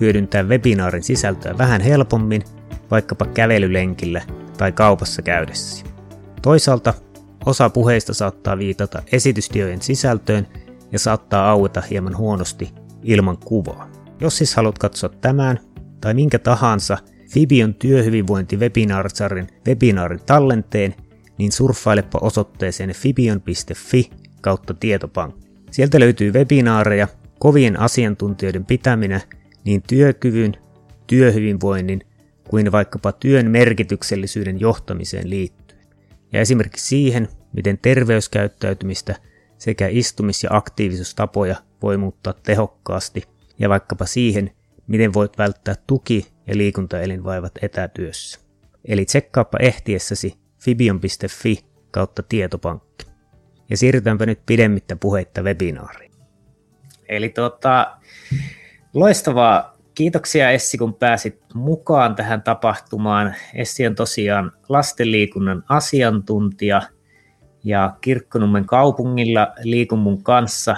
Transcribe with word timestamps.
hyödyntää 0.00 0.42
webinaarin 0.42 1.02
sisältöä 1.02 1.58
vähän 1.58 1.80
helpommin, 1.80 2.42
vaikkapa 2.90 3.26
kävelylenkillä 3.26 4.22
tai 4.58 4.72
kaupassa 4.72 5.22
käydessä. 5.22 5.86
Toisaalta 6.42 6.94
osa 7.46 7.70
puheista 7.70 8.14
saattaa 8.14 8.58
viitata 8.58 9.02
esitystiojen 9.12 9.82
sisältöön 9.82 10.46
ja 10.92 10.98
saattaa 10.98 11.50
aueta 11.50 11.80
hieman 11.90 12.16
huonosti 12.16 12.72
ilman 13.02 13.38
kuvaa. 13.38 13.90
Jos 14.20 14.38
siis 14.38 14.54
haluat 14.54 14.78
katsoa 14.78 15.10
tämän 15.20 15.60
tai 16.00 16.14
minkä 16.14 16.38
tahansa 16.38 16.98
Fibion 17.32 17.74
työhyvinvointi 17.74 18.56
webinaarisarjan 18.56 19.46
webinaarin 19.66 20.20
tallenteen, 20.26 20.94
niin 21.38 21.52
surffailepa 21.52 22.18
osoitteeseen 22.22 22.92
fibion.fi 22.92 24.10
kautta 24.40 24.74
tietopankki. 24.74 25.48
Sieltä 25.70 26.00
löytyy 26.00 26.32
webinaareja, 26.32 27.08
kovien 27.38 27.80
asiantuntijoiden 27.80 28.64
pitäminä 28.64 29.20
niin 29.68 29.82
työkyvyn, 29.88 30.56
työhyvinvoinnin 31.06 32.00
kuin 32.48 32.72
vaikkapa 32.72 33.12
työn 33.12 33.50
merkityksellisyyden 33.50 34.60
johtamiseen 34.60 35.30
liittyen. 35.30 35.86
Ja 36.32 36.40
esimerkiksi 36.40 36.86
siihen, 36.86 37.28
miten 37.52 37.78
terveyskäyttäytymistä 37.78 39.14
sekä 39.58 39.88
istumis- 39.88 40.44
ja 40.44 40.50
aktiivisuustapoja 40.52 41.56
voi 41.82 41.96
muuttaa 41.96 42.32
tehokkaasti 42.32 43.22
ja 43.58 43.68
vaikkapa 43.68 44.06
siihen, 44.06 44.50
miten 44.86 45.14
voit 45.14 45.38
välttää 45.38 45.74
tuki- 45.86 46.26
ja 46.46 46.56
liikuntaelinvaivat 46.56 47.52
etätyössä. 47.62 48.40
Eli 48.84 49.04
tsekkaappa 49.04 49.58
ehtiessäsi 49.60 50.34
fibion.fi 50.58 51.64
kautta 51.90 52.22
tietopankki. 52.22 53.06
Ja 53.70 53.76
siirrytäänpä 53.76 54.26
nyt 54.26 54.40
pidemmittä 54.46 54.96
puheitta 54.96 55.42
webinaariin. 55.42 56.12
Eli 57.08 57.28
tuota, 57.28 57.98
Loistavaa. 58.94 59.74
Kiitoksia 59.94 60.50
Essi, 60.50 60.78
kun 60.78 60.94
pääsit 60.94 61.40
mukaan 61.54 62.14
tähän 62.14 62.42
tapahtumaan. 62.42 63.34
Essi 63.54 63.86
on 63.86 63.94
tosiaan 63.94 64.52
lastenliikunnan 64.68 65.64
asiantuntija 65.68 66.82
ja 67.64 67.96
Kirkkonummen 68.00 68.66
kaupungilla 68.66 69.48
Liikun 69.62 70.22
kanssa 70.22 70.76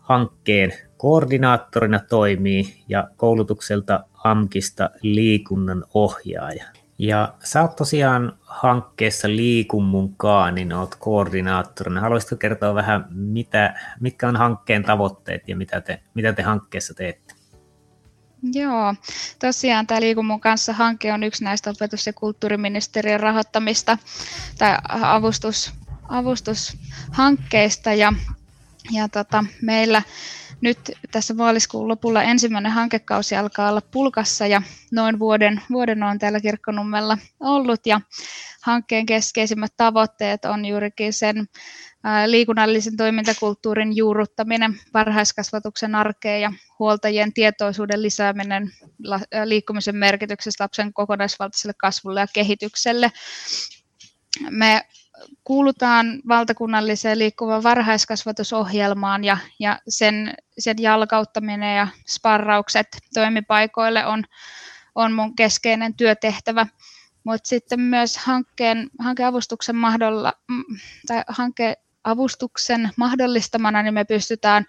hankkeen 0.00 0.72
koordinaattorina 0.96 2.00
toimii 2.08 2.84
ja 2.88 3.08
koulutukselta 3.16 4.04
AMKista 4.24 4.90
liikunnan 5.02 5.84
ohjaaja. 5.94 6.64
Ja 6.98 7.34
sä 7.44 7.62
oot 7.62 7.76
tosiaan 7.76 8.38
hankkeessa 8.40 9.28
Liikun 9.28 9.84
mukaan, 9.84 10.54
niin 10.54 10.72
oot 10.72 10.94
koordinaattorina. 10.98 12.00
Haluaisitko 12.00 12.36
kertoa 12.36 12.74
vähän, 12.74 13.06
mitä, 13.10 13.74
mitkä 14.00 14.28
on 14.28 14.36
hankkeen 14.36 14.82
tavoitteet 14.82 15.48
ja 15.48 15.56
mitä 15.56 15.80
te, 15.80 16.02
mitä 16.14 16.32
te 16.32 16.42
hankkeessa 16.42 16.94
teette? 16.94 17.39
Joo, 18.42 18.94
tosiaan 19.38 19.86
tämä 19.86 20.00
Liikun 20.00 20.26
mun 20.26 20.40
kanssa 20.40 20.72
hanke 20.72 21.12
on 21.12 21.22
yksi 21.22 21.44
näistä 21.44 21.70
opetus- 21.70 22.06
ja 22.06 22.12
kulttuuriministeriön 22.12 23.20
rahoittamista 23.20 23.98
tai 24.58 24.76
avustus, 25.02 25.72
avustushankkeista. 26.08 27.92
Ja, 27.94 28.12
ja 28.92 29.08
tota, 29.08 29.44
meillä 29.62 30.02
nyt 30.60 30.78
tässä 31.10 31.34
maaliskuun 31.34 31.88
lopulla 31.88 32.22
ensimmäinen 32.22 32.72
hankekausi 32.72 33.36
alkaa 33.36 33.70
olla 33.70 33.80
pulkassa 33.80 34.46
ja 34.46 34.62
noin 34.92 35.18
vuoden, 35.18 35.62
vuoden 35.70 36.02
on 36.02 36.18
täällä 36.18 36.40
Kirkkonummella 36.40 37.18
ollut 37.40 37.86
ja 37.86 38.00
hankkeen 38.62 39.06
keskeisimmät 39.06 39.72
tavoitteet 39.76 40.44
on 40.44 40.64
juurikin 40.64 41.12
sen 41.12 41.48
liikunnallisen 42.26 42.96
toimintakulttuurin 42.96 43.96
juurruttaminen 43.96 44.80
varhaiskasvatuksen 44.94 45.94
arkeen 45.94 46.40
ja 46.40 46.52
huoltajien 46.78 47.32
tietoisuuden 47.32 48.02
lisääminen 48.02 48.70
liikkumisen 49.44 49.96
merkityksestä 49.96 50.64
lapsen 50.64 50.92
kokonaisvaltaiselle 50.92 51.74
kasvulle 51.78 52.20
ja 52.20 52.26
kehitykselle. 52.32 53.12
Me 54.50 54.82
kuulutaan 55.44 56.20
valtakunnalliseen 56.28 57.18
liikkuvan 57.18 57.62
varhaiskasvatusohjelmaan 57.62 59.24
ja, 59.24 59.38
ja 59.58 59.78
sen, 59.88 60.34
sen 60.58 60.76
jalkauttaminen 60.80 61.76
ja 61.76 61.88
sparraukset 62.08 62.86
toimipaikoille 63.14 64.06
on, 64.06 64.24
on 64.94 65.12
mun 65.12 65.36
keskeinen 65.36 65.94
työtehtävä. 65.94 66.66
Mutta 67.24 67.48
sitten 67.48 67.80
myös 67.80 68.16
hankkeen, 68.16 68.90
hankeavustuksen 68.98 69.76
mahdolla, 69.76 70.32
tai 71.06 71.24
hanke, 71.28 71.74
avustuksen 72.04 72.90
mahdollistamana 72.96 73.82
niin 73.82 73.94
me 73.94 74.04
pystytään 74.04 74.64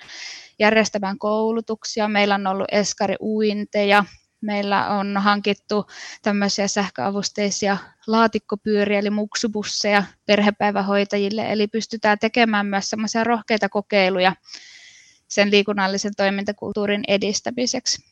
järjestämään 0.60 1.18
koulutuksia. 1.18 2.08
Meillä 2.08 2.36
on 2.36 2.48
ollut 2.48 2.68
eskari-uinteja, 2.72 4.06
meillä 4.42 4.88
on 4.90 5.18
hankittu 5.18 5.88
tämmöisiä 6.22 6.68
sähköavusteisia 6.68 7.78
laatikkopyöriä, 8.08 9.00
eli 9.00 9.10
muksubusseja 9.10 10.04
perhepäivähoitajille, 10.26 11.52
eli 11.52 11.68
pystytään 11.68 12.20
tekemään 12.20 12.66
myös 12.66 12.90
semmoisia 12.90 13.24
rohkeita 13.24 13.70
kokeiluja 13.70 14.36
sen 15.28 15.52
liikunnallisen 15.52 16.12
toimintakulttuurin 16.18 17.04
edistämiseksi. 17.08 18.12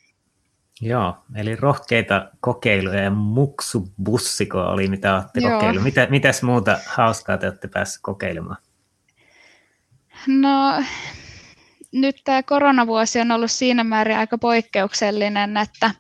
Joo, 0.81 1.17
eli 1.35 1.56
rohkeita 1.56 2.29
kokeiluja 2.40 3.03
ja 3.03 3.11
muksubussiko 3.11 4.61
oli, 4.61 4.88
mitä 4.88 5.16
olette 5.16 5.41
kokeilu. 5.41 5.81
Mitä, 5.81 6.07
mitäs 6.09 6.44
muuta 6.44 6.79
hauskaa 6.88 7.38
te 7.38 7.47
olette 7.47 7.67
päässeet 7.67 8.01
kokeilemaan? 8.01 8.57
No 10.28 10.84
nyt 11.92 12.22
tämä 12.24 12.44
koronavuosi 12.44 13.20
on 13.20 13.32
ollut 13.32 13.52
siinä 13.52 13.84
määrin 13.84 14.18
aika 14.18 14.38
poikkeuksellinen, 14.38 15.58
että, 15.58 15.92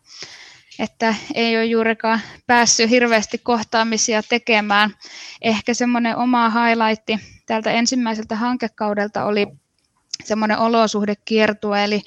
että 0.79 1.15
ei 1.33 1.57
ole 1.57 1.65
juurikaan 1.65 2.21
päässyt 2.47 2.89
hirveästi 2.89 3.37
kohtaamisia 3.37 4.23
tekemään. 4.23 4.95
Ehkä 5.41 5.73
semmoinen 5.73 6.17
oma 6.17 6.49
highlightti 6.49 7.19
tältä 7.45 7.71
ensimmäiseltä 7.71 8.35
hankekaudelta 8.35 9.25
oli 9.25 9.47
semmoinen 10.23 10.57
olosuhdekiertue, 10.57 11.83
eli, 11.83 12.01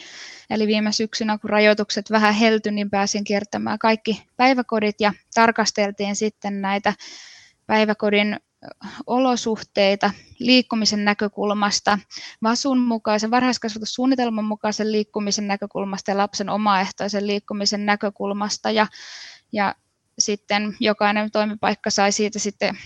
eli 0.51 0.67
viime 0.67 0.93
syksynä, 0.93 1.39
kun 1.39 1.51
rajoitukset 1.51 2.11
vähän 2.11 2.35
helty, 2.35 2.71
niin 2.71 2.91
pääsin 2.91 3.25
kiertämään 3.25 3.79
kaikki 3.79 4.23
päiväkodit 4.37 4.97
ja 5.01 5.13
tarkasteltiin 5.35 6.17
sitten 6.17 6.61
näitä 6.61 6.95
päiväkodin 7.67 8.41
olosuhteita 9.07 10.11
liikkumisen 10.39 11.05
näkökulmasta, 11.05 11.99
VASUn 12.43 12.81
mukaisen 12.81 13.31
varhaiskasvatussuunnitelman 13.31 14.45
mukaisen 14.45 14.93
liikkumisen 14.93 15.49
näkökulmasta 15.49 16.11
ja 16.11 16.17
lapsen 16.17 16.49
omaehtoisen 16.49 17.27
liikkumisen 17.27 17.87
näkökulmasta. 17.87 18.71
Ja, 18.71 18.87
ja 19.53 19.75
sitten 20.19 20.77
jokainen 20.81 21.31
toimipaikka 21.31 21.91
sai 21.91 22.13
siitä 22.13 22.39
sitten 22.39 22.79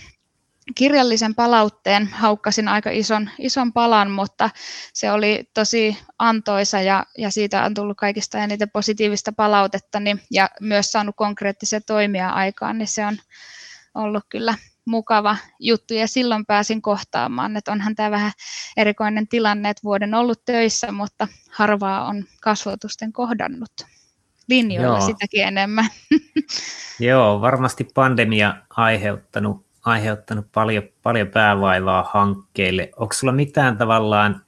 kirjallisen 0.75 1.35
palautteen, 1.35 2.07
haukkasin 2.07 2.67
aika 2.67 2.89
ison, 2.89 3.29
ison 3.39 3.73
palan, 3.73 4.11
mutta 4.11 4.49
se 4.93 5.11
oli 5.11 5.49
tosi 5.53 5.97
antoisa 6.19 6.81
ja, 6.81 7.05
ja 7.17 7.31
siitä 7.31 7.63
on 7.63 7.73
tullut 7.73 7.97
kaikista 7.97 8.37
eniten 8.37 8.69
positiivista 8.69 9.31
palautetta 9.31 9.99
niin, 9.99 10.21
ja 10.31 10.49
myös 10.61 10.91
saanut 10.91 11.15
konkreettisia 11.15 11.81
toimia 11.81 12.29
aikaan, 12.29 12.77
niin 12.77 12.87
se 12.87 13.05
on 13.05 13.17
ollut 13.95 14.23
kyllä 14.29 14.55
mukava 14.87 15.37
juttu 15.59 15.93
ja 15.93 16.07
silloin 16.07 16.45
pääsin 16.45 16.81
kohtaamaan, 16.81 17.57
että 17.57 17.71
onhan 17.71 17.95
tämä 17.95 18.11
vähän 18.11 18.31
erikoinen 18.77 19.27
tilanne, 19.27 19.69
että 19.69 19.83
vuoden 19.83 20.13
ollut 20.13 20.45
töissä, 20.45 20.91
mutta 20.91 21.27
harvaa 21.51 22.05
on 22.05 22.25
kasvotusten 22.41 23.13
kohdannut 23.13 23.71
linjoilla 24.49 24.97
Joo. 24.97 25.05
sitäkin 25.05 25.43
enemmän. 25.43 25.85
Joo, 26.99 27.41
varmasti 27.41 27.87
pandemia 27.93 28.55
aiheuttanut, 28.69 29.65
aiheuttanut 29.85 30.45
paljon, 30.53 30.83
paljon 31.03 31.27
päävaivaa 31.27 32.09
hankkeille. 32.13 32.89
Onko 32.97 33.13
sulla 33.13 33.33
mitään 33.33 33.77
tavallaan 33.77 34.41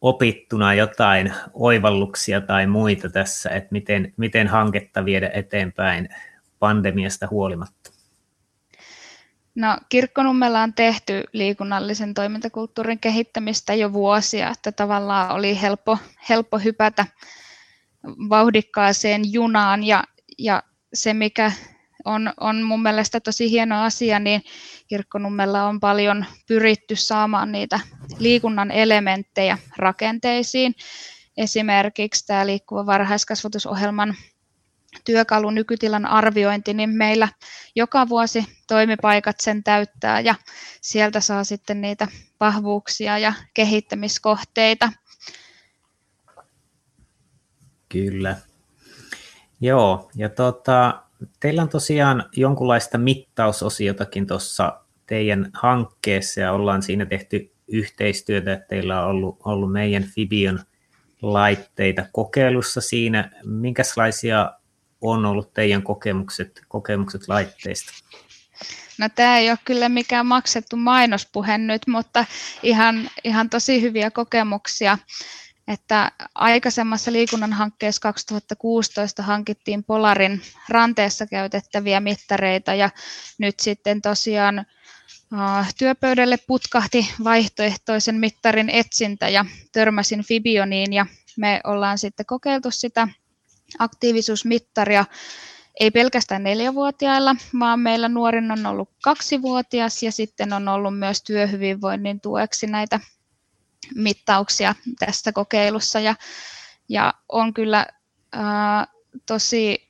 opittuna 0.00 0.74
jotain 0.74 1.32
oivalluksia 1.54 2.40
tai 2.40 2.66
muita 2.66 3.08
tässä, 3.08 3.50
että 3.50 3.68
miten, 3.70 4.14
miten 4.16 4.48
hanketta 4.48 5.04
viedä 5.04 5.30
eteenpäin 5.34 6.08
pandemiasta 6.58 7.28
huolimatta? 7.30 7.95
No, 9.56 9.78
Kirkkonummella 9.88 10.62
on 10.62 10.74
tehty 10.74 11.24
liikunnallisen 11.32 12.14
toimintakulttuurin 12.14 12.98
kehittämistä 12.98 13.74
jo 13.74 13.92
vuosia, 13.92 14.50
että 14.50 14.72
tavallaan 14.72 15.30
oli 15.30 15.60
helppo, 15.60 15.98
helppo 16.28 16.58
hypätä 16.58 17.06
vauhdikkaaseen 18.28 19.32
junaan 19.32 19.84
ja, 19.84 20.04
ja 20.38 20.62
se, 20.94 21.14
mikä 21.14 21.52
on, 22.04 22.32
on 22.40 22.62
mun 22.62 22.82
mielestä 22.82 23.20
tosi 23.20 23.50
hieno 23.50 23.82
asia, 23.82 24.18
niin 24.18 24.42
Kirkkonummella 24.88 25.64
on 25.64 25.80
paljon 25.80 26.24
pyritty 26.48 26.96
saamaan 26.96 27.52
niitä 27.52 27.80
liikunnan 28.18 28.70
elementtejä 28.70 29.58
rakenteisiin. 29.76 30.74
Esimerkiksi 31.36 32.26
tämä 32.26 32.46
liikkuva 32.46 32.86
varhaiskasvatusohjelman 32.86 34.14
työkalu 35.04 35.50
nykytilan 35.50 36.06
arviointi, 36.06 36.74
niin 36.74 36.90
meillä 36.90 37.28
joka 37.74 38.08
vuosi 38.08 38.44
toimipaikat 38.68 39.40
sen 39.40 39.64
täyttää 39.64 40.20
ja 40.20 40.34
sieltä 40.80 41.20
saa 41.20 41.44
sitten 41.44 41.80
niitä 41.80 42.08
vahvuuksia 42.40 43.18
ja 43.18 43.32
kehittämiskohteita. 43.54 44.92
Kyllä. 47.88 48.36
Joo, 49.60 50.10
ja 50.16 50.28
tota, 50.28 51.02
teillä 51.40 51.62
on 51.62 51.68
tosiaan 51.68 52.24
jonkunlaista 52.36 52.98
mittausosiotakin 52.98 54.26
tuossa 54.26 54.80
teidän 55.06 55.50
hankkeessa 55.54 56.40
ja 56.40 56.52
ollaan 56.52 56.82
siinä 56.82 57.06
tehty 57.06 57.52
yhteistyötä, 57.68 58.52
että 58.52 58.66
teillä 58.68 59.02
on 59.02 59.10
ollut, 59.10 59.38
ollut 59.44 59.72
meidän 59.72 60.02
Fibion 60.02 60.60
laitteita 61.22 62.06
kokeilussa 62.12 62.80
siinä. 62.80 63.30
Minkälaisia 63.44 64.52
on 65.00 65.24
ollut 65.24 65.54
teidän 65.54 65.82
kokemukset, 65.82 66.60
kokemukset 66.68 67.28
laitteista? 67.28 67.92
No 68.98 69.08
tämä 69.14 69.38
ei 69.38 69.50
ole 69.50 69.58
kyllä 69.64 69.88
mikään 69.88 70.26
maksettu 70.26 70.76
mainospuhe 70.76 71.58
nyt, 71.58 71.82
mutta 71.86 72.24
ihan, 72.62 73.10
ihan 73.24 73.50
tosi 73.50 73.82
hyviä 73.82 74.10
kokemuksia. 74.10 74.98
Että 75.68 76.12
aikaisemmassa 76.34 77.12
liikunnan 77.12 77.52
hankkeessa 77.52 78.00
2016 78.00 79.22
hankittiin 79.22 79.84
Polarin 79.84 80.42
ranteessa 80.68 81.26
käytettäviä 81.26 82.00
mittareita 82.00 82.74
ja 82.74 82.90
nyt 83.38 83.60
sitten 83.60 84.02
tosiaan 84.02 84.66
työpöydälle 85.78 86.36
putkahti 86.46 87.14
vaihtoehtoisen 87.24 88.14
mittarin 88.14 88.70
etsintä 88.70 89.28
ja 89.28 89.44
törmäsin 89.72 90.24
Fibioniin 90.24 90.92
ja 90.92 91.06
me 91.36 91.60
ollaan 91.64 91.98
sitten 91.98 92.26
kokeiltu 92.26 92.70
sitä 92.70 93.08
aktiivisuusmittaria. 93.78 95.04
Ei 95.80 95.90
pelkästään 95.90 96.42
neljävuotiailla, 96.42 97.36
vaan 97.60 97.80
meillä 97.80 98.08
nuorin 98.08 98.50
on 98.50 98.66
ollut 98.66 98.90
kaksivuotias 99.02 100.02
ja 100.02 100.12
sitten 100.12 100.52
on 100.52 100.68
ollut 100.68 100.98
myös 100.98 101.22
työhyvinvoinnin 101.22 102.20
tueksi 102.20 102.66
näitä 102.66 103.00
mittauksia 103.94 104.74
tässä 104.98 105.32
kokeilussa. 105.32 106.00
Ja, 106.00 106.14
ja 106.88 107.14
on 107.28 107.54
kyllä 107.54 107.86
ää, 108.32 108.86
tosi 109.26 109.86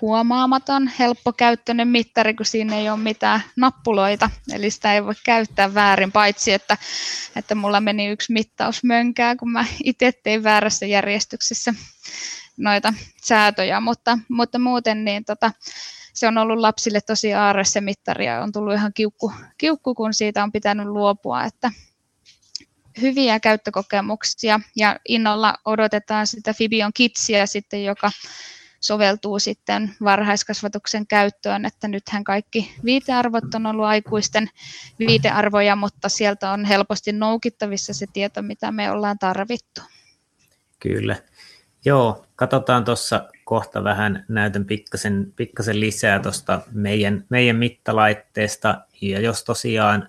huomaamaton, 0.00 0.90
helppokäyttöinen 0.98 1.88
mittari, 1.88 2.34
kun 2.34 2.46
siinä 2.46 2.76
ei 2.76 2.90
ole 2.90 2.98
mitään 2.98 3.40
nappuloita, 3.56 4.30
eli 4.52 4.70
sitä 4.70 4.94
ei 4.94 5.04
voi 5.04 5.14
käyttää 5.24 5.74
väärin, 5.74 6.12
paitsi 6.12 6.52
että, 6.52 6.76
että 7.36 7.54
mulla 7.54 7.80
meni 7.80 8.06
yksi 8.06 8.32
mittaus 8.32 8.84
mönkää, 8.84 9.36
kun 9.36 9.52
mä 9.52 9.64
itse 9.84 10.12
tein 10.12 10.42
väärässä 10.44 10.86
järjestyksessä 10.86 11.74
noita 12.56 12.94
säätöjä, 13.24 13.80
mutta, 13.80 14.18
mutta 14.28 14.58
muuten 14.58 15.04
niin 15.04 15.24
tota, 15.24 15.52
se 16.12 16.28
on 16.28 16.38
ollut 16.38 16.58
lapsille 16.58 17.00
tosi 17.00 17.34
aarre 17.34 17.64
se 17.64 17.80
mittari 17.80 18.26
ja 18.26 18.42
on 18.42 18.52
tullut 18.52 18.74
ihan 18.74 18.92
kiukku, 18.94 19.32
kiukku, 19.58 19.94
kun 19.94 20.14
siitä 20.14 20.42
on 20.42 20.52
pitänyt 20.52 20.86
luopua, 20.86 21.44
että 21.44 21.70
hyviä 23.00 23.40
käyttökokemuksia 23.40 24.60
ja 24.76 25.00
innolla 25.08 25.54
odotetaan 25.64 26.26
sitä 26.26 26.52
Fibion 26.52 26.92
kitsiä 26.94 27.46
sitten, 27.46 27.84
joka 27.84 28.10
soveltuu 28.80 29.38
sitten 29.38 29.94
varhaiskasvatuksen 30.04 31.06
käyttöön, 31.06 31.64
että 31.64 31.88
nythän 31.88 32.24
kaikki 32.24 32.74
viitearvot 32.84 33.54
on 33.54 33.66
ollut 33.66 33.84
aikuisten 33.84 34.50
viitearvoja, 34.98 35.76
mutta 35.76 36.08
sieltä 36.08 36.50
on 36.50 36.64
helposti 36.64 37.12
noukittavissa 37.12 37.94
se 37.94 38.06
tieto, 38.12 38.42
mitä 38.42 38.72
me 38.72 38.90
ollaan 38.90 39.18
tarvittu. 39.18 39.80
Kyllä. 40.80 41.16
Joo, 41.86 42.26
katsotaan 42.36 42.84
tuossa 42.84 43.28
kohta 43.44 43.84
vähän, 43.84 44.24
näytän 44.28 44.64
pikkasen, 44.64 45.32
pikkasen 45.36 45.80
lisää 45.80 46.18
tuosta 46.18 46.60
meidän, 46.72 47.24
meidän 47.28 47.56
mittalaitteesta, 47.56 48.80
ja 49.00 49.20
jos 49.20 49.44
tosiaan 49.44 50.08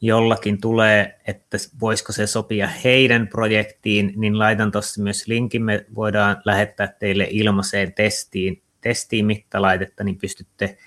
jollakin 0.00 0.60
tulee, 0.60 1.20
että 1.26 1.58
voisiko 1.80 2.12
se 2.12 2.26
sopia 2.26 2.66
heidän 2.66 3.28
projektiin, 3.28 4.12
niin 4.16 4.38
laitan 4.38 4.72
tuossa 4.72 5.02
myös 5.02 5.26
linkin, 5.26 5.62
me 5.62 5.86
voidaan 5.94 6.42
lähettää 6.44 6.86
teille 6.98 7.26
ilmaiseen 7.30 7.92
testiin, 7.92 8.62
testiin 8.80 9.26
mittalaitetta, 9.26 10.04
niin 10.04 10.18
pystytte, 10.18 10.78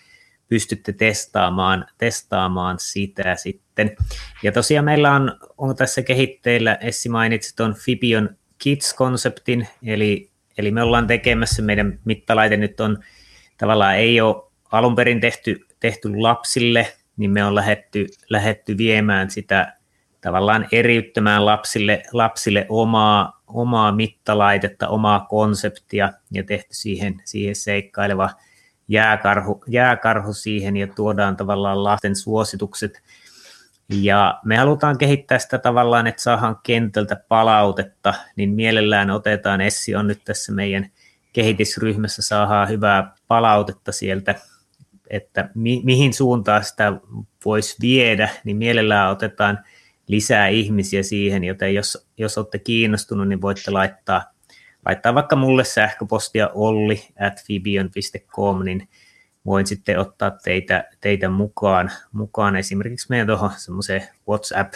pystytte 0.47 0.93
testaamaan, 0.93 1.85
testaamaan 1.97 2.79
sitä 2.79 3.35
sitten. 3.35 3.95
Ja 4.43 4.51
tosiaan 4.51 4.85
meillä 4.85 5.11
on, 5.11 5.39
on 5.57 5.75
tässä 5.75 6.01
kehitteillä, 6.01 6.75
Essi 6.75 7.09
mainitsi 7.09 7.55
tuon 7.55 7.75
Fibion 7.75 8.29
Kids-konseptin, 8.57 9.67
eli, 9.85 10.29
eli 10.57 10.71
me 10.71 10.83
ollaan 10.83 11.07
tekemässä, 11.07 11.61
meidän 11.61 11.99
mittalaite 12.05 12.57
nyt 12.57 12.79
on 12.79 12.97
tavallaan 13.57 13.95
ei 13.95 14.21
ole 14.21 14.43
alun 14.71 14.95
perin 14.95 15.21
tehty, 15.21 15.65
tehty 15.79 16.15
lapsille, 16.15 16.87
niin 17.17 17.31
me 17.31 17.43
on 17.43 17.55
lähetty, 17.55 18.07
lähetty 18.29 18.77
viemään 18.77 19.31
sitä 19.31 19.73
tavallaan 20.21 20.67
eriyttämään 20.71 21.45
lapsille, 21.45 22.03
lapsille 22.13 22.65
omaa, 22.69 23.41
omaa 23.47 23.91
mittalaitetta, 23.91 24.87
omaa 24.87 25.19
konseptia 25.19 26.13
ja 26.31 26.43
tehty 26.43 26.73
siihen, 26.73 27.21
siihen 27.25 27.55
seikkaileva 27.55 28.29
jääkarhu, 28.87 29.63
jääkarhu 29.67 30.33
siihen 30.33 30.77
ja 30.77 30.87
tuodaan 30.87 31.37
tavallaan 31.37 31.83
lasten 31.83 32.15
suositukset 32.15 33.01
ja 33.89 34.39
me 34.45 34.57
halutaan 34.57 34.97
kehittää 34.97 35.39
sitä 35.39 35.57
tavallaan, 35.57 36.07
että 36.07 36.21
saadaan 36.21 36.59
kentältä 36.63 37.15
palautetta, 37.27 38.13
niin 38.35 38.49
mielellään 38.49 39.11
otetaan, 39.11 39.61
Essi 39.61 39.95
on 39.95 40.07
nyt 40.07 40.21
tässä 40.23 40.51
meidän 40.51 40.89
kehitysryhmässä, 41.33 42.21
saadaan 42.21 42.69
hyvää 42.69 43.15
palautetta 43.27 43.91
sieltä, 43.91 44.35
että 45.09 45.49
mi- 45.55 45.81
mihin 45.83 46.13
suuntaan 46.13 46.63
sitä 46.63 46.93
voisi 47.45 47.77
viedä, 47.81 48.29
niin 48.43 48.57
mielellään 48.57 49.11
otetaan 49.11 49.59
lisää 50.07 50.47
ihmisiä 50.47 51.03
siihen, 51.03 51.43
joten 51.43 51.73
jos, 51.73 52.07
jos 52.17 52.37
olette 52.37 52.59
kiinnostunut, 52.59 53.27
niin 53.27 53.41
voitte 53.41 53.71
laittaa, 53.71 54.23
laittaa 54.85 55.15
vaikka 55.15 55.35
mulle 55.35 55.63
sähköpostia 55.63 56.49
olli 56.53 57.07
at 57.19 57.43
niin 58.63 58.89
voin 59.45 59.67
sitten 59.67 59.99
ottaa 59.99 60.31
teitä, 60.31 60.89
teitä 61.01 61.29
mukaan, 61.29 61.91
mukaan 62.11 62.55
esimerkiksi 62.55 63.07
meidän 63.09 63.27
tuohon 63.27 63.51
semmoiseen 63.57 64.07
WhatsApp 64.29 64.73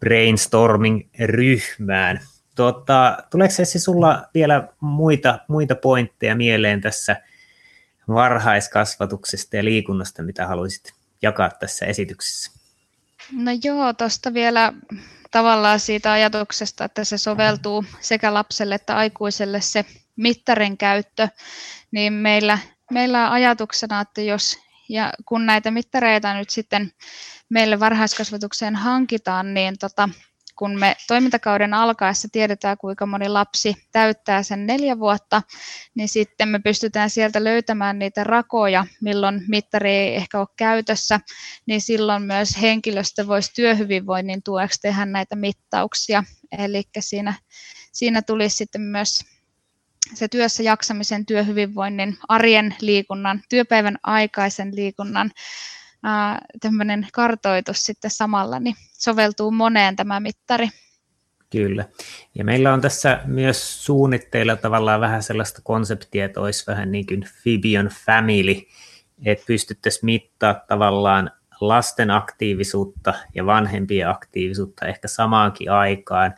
brainstorming-ryhmään. 0.00 2.20
Tota, 2.54 3.18
tuleeko 3.30 3.54
se 3.54 3.64
sulla 3.64 4.22
vielä 4.34 4.68
muita, 4.80 5.38
muita 5.48 5.74
pointteja 5.74 6.36
mieleen 6.36 6.80
tässä 6.80 7.16
varhaiskasvatuksesta 8.08 9.56
ja 9.56 9.64
liikunnasta, 9.64 10.22
mitä 10.22 10.46
haluaisit 10.46 10.92
jakaa 11.22 11.50
tässä 11.50 11.86
esityksessä? 11.86 12.60
No 13.32 13.50
joo, 13.64 13.92
tuosta 13.92 14.34
vielä 14.34 14.72
tavallaan 15.30 15.80
siitä 15.80 16.12
ajatuksesta, 16.12 16.84
että 16.84 17.04
se 17.04 17.18
soveltuu 17.18 17.84
sekä 18.00 18.34
lapselle 18.34 18.74
että 18.74 18.96
aikuiselle 18.96 19.60
se 19.60 19.84
mittarin 20.16 20.78
käyttö, 20.78 21.28
niin 21.90 22.12
meillä 22.12 22.58
meillä 22.90 23.26
on 23.26 23.32
ajatuksena, 23.32 24.00
että 24.00 24.20
jos 24.20 24.58
ja 24.88 25.12
kun 25.26 25.46
näitä 25.46 25.70
mittareita 25.70 26.34
nyt 26.34 26.50
sitten 26.50 26.92
meille 27.48 27.80
varhaiskasvatukseen 27.80 28.76
hankitaan, 28.76 29.54
niin 29.54 29.78
tota, 29.78 30.08
kun 30.60 30.78
me 30.78 30.96
toimintakauden 31.08 31.74
alkaessa 31.74 32.28
tiedetään, 32.32 32.78
kuinka 32.78 33.06
moni 33.06 33.28
lapsi 33.28 33.74
täyttää 33.92 34.42
sen 34.42 34.66
neljä 34.66 34.98
vuotta, 34.98 35.42
niin 35.94 36.08
sitten 36.08 36.48
me 36.48 36.58
pystytään 36.58 37.10
sieltä 37.10 37.44
löytämään 37.44 37.98
niitä 37.98 38.24
rakoja, 38.24 38.86
milloin 39.00 39.42
mittari 39.48 39.90
ei 39.90 40.16
ehkä 40.16 40.38
ole 40.38 40.48
käytössä, 40.56 41.20
niin 41.66 41.80
silloin 41.80 42.22
myös 42.22 42.60
henkilöstö 42.60 43.26
voisi 43.26 43.54
työhyvinvoinnin 43.54 44.42
tueksi 44.42 44.80
tehdä 44.80 45.06
näitä 45.06 45.36
mittauksia. 45.36 46.24
Eli 46.58 46.82
siinä, 47.00 47.34
siinä 47.92 48.22
tulisi 48.22 48.56
sitten 48.56 48.82
myös 48.82 49.20
se 50.14 50.28
työssä 50.28 50.62
jaksamisen, 50.62 51.26
työhyvinvoinnin, 51.26 52.16
arjen 52.28 52.74
liikunnan, 52.80 53.42
työpäivän 53.48 53.98
aikaisen 54.02 54.76
liikunnan 54.76 55.30
tämmöinen 56.60 57.06
kartoitus 57.12 57.86
sitten 57.86 58.10
samalla, 58.10 58.60
niin 58.60 58.76
soveltuu 58.92 59.50
moneen 59.50 59.96
tämä 59.96 60.20
mittari. 60.20 60.68
Kyllä. 61.50 61.84
Ja 62.34 62.44
meillä 62.44 62.72
on 62.72 62.80
tässä 62.80 63.20
myös 63.24 63.84
suunnitteilla 63.84 64.56
tavallaan 64.56 65.00
vähän 65.00 65.22
sellaista 65.22 65.60
konseptia, 65.64 66.24
että 66.24 66.40
olisi 66.40 66.64
vähän 66.66 66.92
niin 66.92 67.06
kuin 67.06 67.24
Fibion 67.42 67.90
Family, 68.06 68.54
että 69.24 69.44
pystyttäisiin 69.46 70.04
mittaa 70.04 70.54
tavallaan 70.54 71.30
lasten 71.60 72.10
aktiivisuutta 72.10 73.14
ja 73.34 73.46
vanhempien 73.46 74.08
aktiivisuutta 74.08 74.86
ehkä 74.86 75.08
samaankin 75.08 75.72
aikaan 75.72 76.34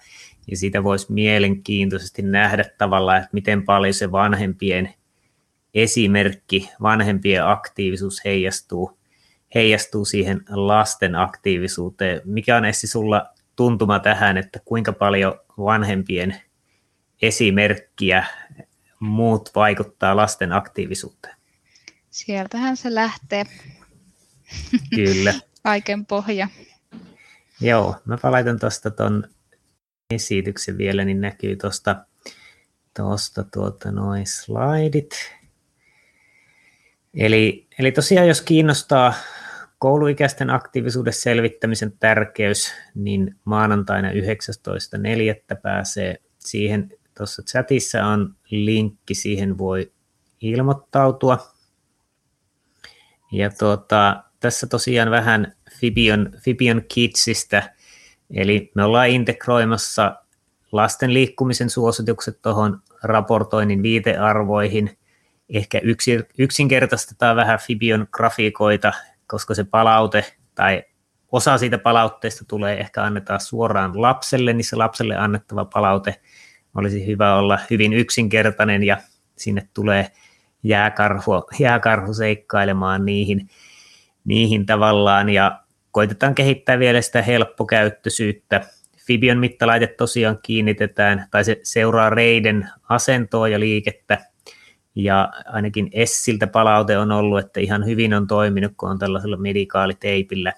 ja 0.51 0.57
siitä 0.57 0.85
voisi 0.85 1.13
mielenkiintoisesti 1.13 2.23
nähdä 2.23 2.65
tavallaan, 2.79 3.19
että 3.19 3.31
miten 3.33 3.65
paljon 3.65 3.95
se 3.95 4.13
vanhempien 4.13 4.95
esimerkki, 5.75 6.71
vanhempien 6.83 7.47
aktiivisuus 7.47 8.25
heijastuu, 8.25 8.99
heijastuu 9.55 10.05
siihen 10.05 10.41
lasten 10.51 11.17
aktiivisuuteen. 11.17 12.21
Mikä 12.25 12.57
on 12.57 12.65
Essi 12.65 12.87
sulla 12.87 13.27
tuntuma 13.57 13.99
tähän, 13.99 14.37
että 14.37 14.61
kuinka 14.65 14.93
paljon 14.93 15.41
vanhempien 15.59 16.37
esimerkkiä 17.23 18.25
muut 19.01 19.51
vaikuttaa 19.55 20.17
lasten 20.17 20.53
aktiivisuuteen? 20.53 21.37
Sieltähän 22.11 22.77
se 22.77 22.95
lähtee. 22.95 23.45
Kyllä. 24.95 25.35
Kaiken 25.63 26.07
pohja. 26.07 26.49
Joo, 27.61 27.97
mä 28.05 28.19
laitan 28.23 28.59
tuosta 28.59 28.91
tuon 28.91 29.29
esityksen 30.15 30.79
vielä, 30.79 31.05
niin 31.05 31.21
näkyy 31.21 31.57
tuosta 31.57 31.97
tosta 32.97 33.45
tuota 33.53 33.93
noin 33.93 34.27
slaidit. 34.27 35.11
Eli, 37.15 37.67
eli 37.79 37.93
tosiaan 37.93 38.29
jos 38.29 38.41
kiinnostaa 38.41 39.15
kouluikäisten 39.79 40.51
aktiivisuuden 40.51 41.13
selvittämisen 41.13 41.93
tärkeys, 42.01 42.73
niin 42.95 43.37
maanantaina 43.45 44.11
19.4. 44.11 44.17
pääsee 45.63 46.17
siihen, 46.39 46.91
tuossa 47.17 47.43
chatissa 47.43 48.07
on 48.07 48.35
linkki, 48.51 49.15
siihen 49.15 49.59
voi 49.59 49.93
ilmoittautua. 50.41 51.39
Ja 53.33 53.51
tuota, 53.51 54.25
tässä 54.41 54.67
tosiaan 54.67 55.11
vähän 55.11 55.57
Fibion, 55.81 56.33
Fibion 56.39 56.83
Kidsistä, 56.95 57.75
eli 58.33 58.71
me 58.75 58.85
ollaan 58.85 59.09
integroimassa 59.09 60.17
lasten 60.73 61.15
liikkumisen 61.15 61.71
suositukset 61.71 62.43
tuohon 62.43 62.83
raportoinnin 63.03 63.83
viitearvoihin. 63.83 64.99
Ehkä 65.49 65.81
yksinkertaistetaan 66.39 67.37
vähän 67.37 67.59
Fibion 67.59 68.07
grafiikoita, 68.11 68.93
koska 69.27 69.55
se 69.55 69.65
palaute 69.65 70.25
tai 70.55 70.85
osa 71.33 71.59
siitä 71.59 71.79
palautteesta 71.79 72.45
tulee 72.49 72.81
ehkä 72.81 73.03
annetaan 73.03 73.41
suoraan 73.41 74.03
lapselle, 74.03 74.53
niin 74.53 74.65
se 74.65 74.77
lapselle 74.77 75.17
annettava 75.17 75.65
palaute 75.65 76.21
olisi 76.75 77.07
hyvä 77.07 77.35
olla 77.35 77.59
hyvin 77.71 77.93
yksinkertainen 77.93 78.83
ja 78.83 78.97
sinne 79.37 79.69
tulee 79.75 80.13
jääkarhu, 80.63 81.33
jääkarhu 81.59 82.15
seikkailemaan 82.15 83.05
niihin, 83.05 83.51
niihin 84.25 84.67
tavallaan 84.67 85.29
ja 85.29 85.63
koitetaan 85.93 86.35
kehittää 86.35 86.79
vielä 86.79 87.01
sitä 87.01 87.23
helppokäyttöisyyttä. 87.23 88.61
Fibion 89.07 89.39
mittalaite 89.39 89.87
tosiaan 89.87 90.39
kiinnitetään, 90.43 91.27
tai 91.31 91.45
se 91.45 91.61
seuraa 91.63 92.11
reiden 92.11 92.69
asentoa 92.89 93.49
ja 93.49 93.61
liikettä, 93.61 94.19
ja 94.95 95.33
ainakin 95.47 95.89
Essiltä 95.93 96.47
palaute 96.47 96.99
on 96.99 97.13
ollut, 97.13 97.39
että 97.39 97.61
ihan 97.61 97.87
hyvin 97.87 98.15
on 98.15 98.27
toiminut, 98.27 98.73
kun 98.77 98.91
on 98.91 98.99
tällaisella 98.99 99.37
medikaaliteipillä 99.37 100.53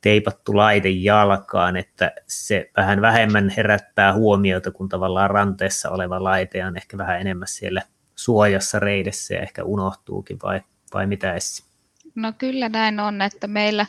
teipattu 0.00 0.56
laite 0.56 0.88
jalkaan, 0.88 1.76
että 1.76 2.12
se 2.26 2.70
vähän 2.76 3.00
vähemmän 3.00 3.48
herättää 3.56 4.12
huomiota, 4.12 4.70
kun 4.70 4.88
tavallaan 4.88 5.30
ranteessa 5.30 5.90
oleva 5.90 6.24
laite 6.24 6.64
on 6.64 6.76
ehkä 6.76 6.98
vähän 6.98 7.20
enemmän 7.20 7.48
siellä 7.48 7.82
suojassa 8.14 8.78
reidessä 8.78 9.34
ja 9.34 9.40
ehkä 9.40 9.64
unohtuukin, 9.64 10.38
vai, 10.42 10.60
vai 10.94 11.06
mitä 11.06 11.34
Essi? 11.34 11.64
No 12.14 12.32
kyllä 12.38 12.68
näin 12.68 13.00
on, 13.00 13.22
että 13.22 13.46
meillä, 13.46 13.86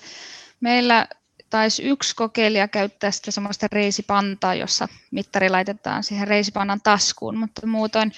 meillä 0.66 1.08
taisi 1.50 1.84
yksi 1.84 2.16
kokeilija 2.16 2.68
käyttää 2.68 3.12
sitä 3.12 3.32
semmoista 3.32 3.68
reisipantaa, 3.72 4.56
jossa 4.56 4.88
mittari 5.12 5.50
laitetaan 5.50 6.04
siihen 6.04 6.28
reisipannan 6.28 6.82
taskuun, 6.84 7.38
mutta 7.38 7.68
muutoin 7.68 8.12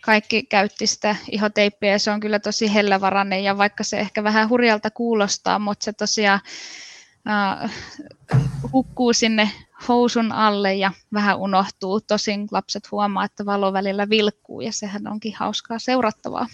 kaikki 0.00 0.42
käytti 0.42 0.86
sitä 0.86 1.16
ihoteippiä 1.30 1.90
ja 1.90 1.98
se 1.98 2.10
on 2.10 2.20
kyllä 2.20 2.38
tosi 2.38 2.74
hellävarainen 2.74 3.44
ja 3.44 3.58
vaikka 3.58 3.84
se 3.84 3.98
ehkä 3.98 4.24
vähän 4.24 4.48
hurjalta 4.48 4.90
kuulostaa, 4.90 5.58
mutta 5.58 5.84
se 5.84 5.92
tosiaan 5.92 6.40
äh, 7.28 7.72
hukkuu 8.72 9.12
sinne 9.12 9.50
housun 9.88 10.32
alle 10.32 10.74
ja 10.74 10.92
vähän 11.12 11.38
unohtuu. 11.38 12.00
Tosin 12.00 12.48
lapset 12.50 12.90
huomaa, 12.90 13.24
että 13.24 13.46
valo 13.46 13.72
välillä 13.72 14.08
vilkkuu 14.10 14.60
ja 14.60 14.72
sehän 14.72 15.06
onkin 15.06 15.34
hauskaa 15.36 15.78
seurattavaa. 15.78 16.46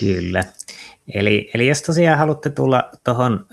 Kyllä. 0.00 0.44
Eli, 1.14 1.50
eli 1.54 1.66
jos 1.68 1.82
tosiaan 1.82 2.18
haluatte 2.18 2.50
tulla 2.50 2.90
tuohon 3.04 3.46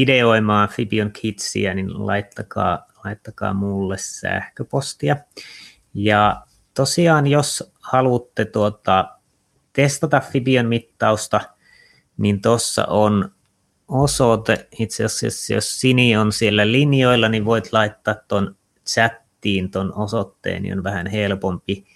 ideoimaan 0.00 0.68
Fibion 0.68 1.12
Kidsia, 1.12 1.74
niin 1.74 2.06
laittakaa, 2.06 2.86
laittakaa 3.04 3.54
mulle 3.54 3.96
sähköpostia. 3.98 5.16
Ja 5.94 6.42
tosiaan, 6.74 7.26
jos 7.26 7.72
haluatte 7.80 8.44
tuota, 8.44 9.18
testata 9.72 10.20
Fibion 10.20 10.66
mittausta, 10.66 11.40
niin 12.16 12.42
tuossa 12.42 12.86
on 12.86 13.30
osoite, 13.88 14.68
itse 14.78 15.04
asiassa 15.04 15.54
jos 15.54 15.80
Sini 15.80 16.16
on 16.16 16.32
siellä 16.32 16.72
linjoilla, 16.72 17.28
niin 17.28 17.44
voit 17.44 17.72
laittaa 17.72 18.14
tuon 18.28 18.56
chattiin 18.88 19.70
tuon 19.70 19.94
osoitteen, 19.94 20.62
niin 20.62 20.78
on 20.78 20.84
vähän 20.84 21.06
helpompi 21.06 21.86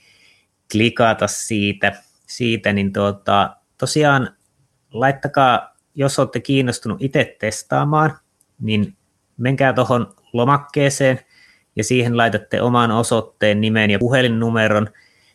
klikata 0.73 1.26
siitä, 1.26 2.02
siitä 2.26 2.73
niin 2.73 2.92
tuota, 2.92 3.57
tosiaan 3.78 4.37
laittakaa, 4.92 5.76
jos 6.00 6.19
olette 6.19 6.40
kiinnostunut 6.40 7.02
itse 7.02 7.37
testaamaan, 7.40 8.19
niin 8.61 8.97
menkää 9.37 9.73
tuohon 9.73 10.14
lomakkeeseen 10.33 11.21
ja 11.76 11.85
siihen 11.85 12.16
laitatte 12.16 12.62
oman 12.62 12.90
osoitteen, 12.90 13.61
nimen 13.61 13.90
ja 13.90 13.99
puhelinnumeron, 13.99 14.88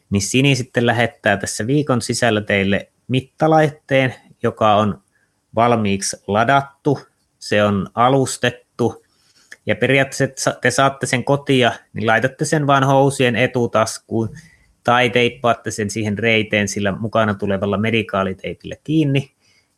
niin 0.09 0.21
Sini 0.21 0.55
sitten 0.55 0.85
lähettää 0.85 1.37
tässä 1.37 1.67
viikon 1.67 2.01
sisällä 2.01 2.41
teille 2.41 2.89
mittalaitteen, 3.07 4.15
joka 4.43 4.75
on 4.75 5.01
valmiiksi 5.55 6.17
ladattu, 6.27 6.99
se 7.39 7.63
on 7.63 7.87
alustettu, 7.93 9.05
ja 9.65 9.75
periaatteessa 9.75 10.51
te 10.61 10.71
saatte 10.71 11.05
sen 11.05 11.23
kotia, 11.23 11.71
niin 11.93 12.07
laitatte 12.07 12.45
sen 12.45 12.67
vaan 12.67 12.83
housien 12.83 13.35
etutaskuun, 13.35 14.29
tai 14.83 15.09
teippaatte 15.09 15.71
sen 15.71 15.89
siihen 15.89 16.19
reiteen 16.19 16.67
sillä 16.67 16.91
mukana 16.91 17.33
tulevalla 17.33 17.77
medikaaliteipillä 17.77 18.75
kiinni, 18.83 19.34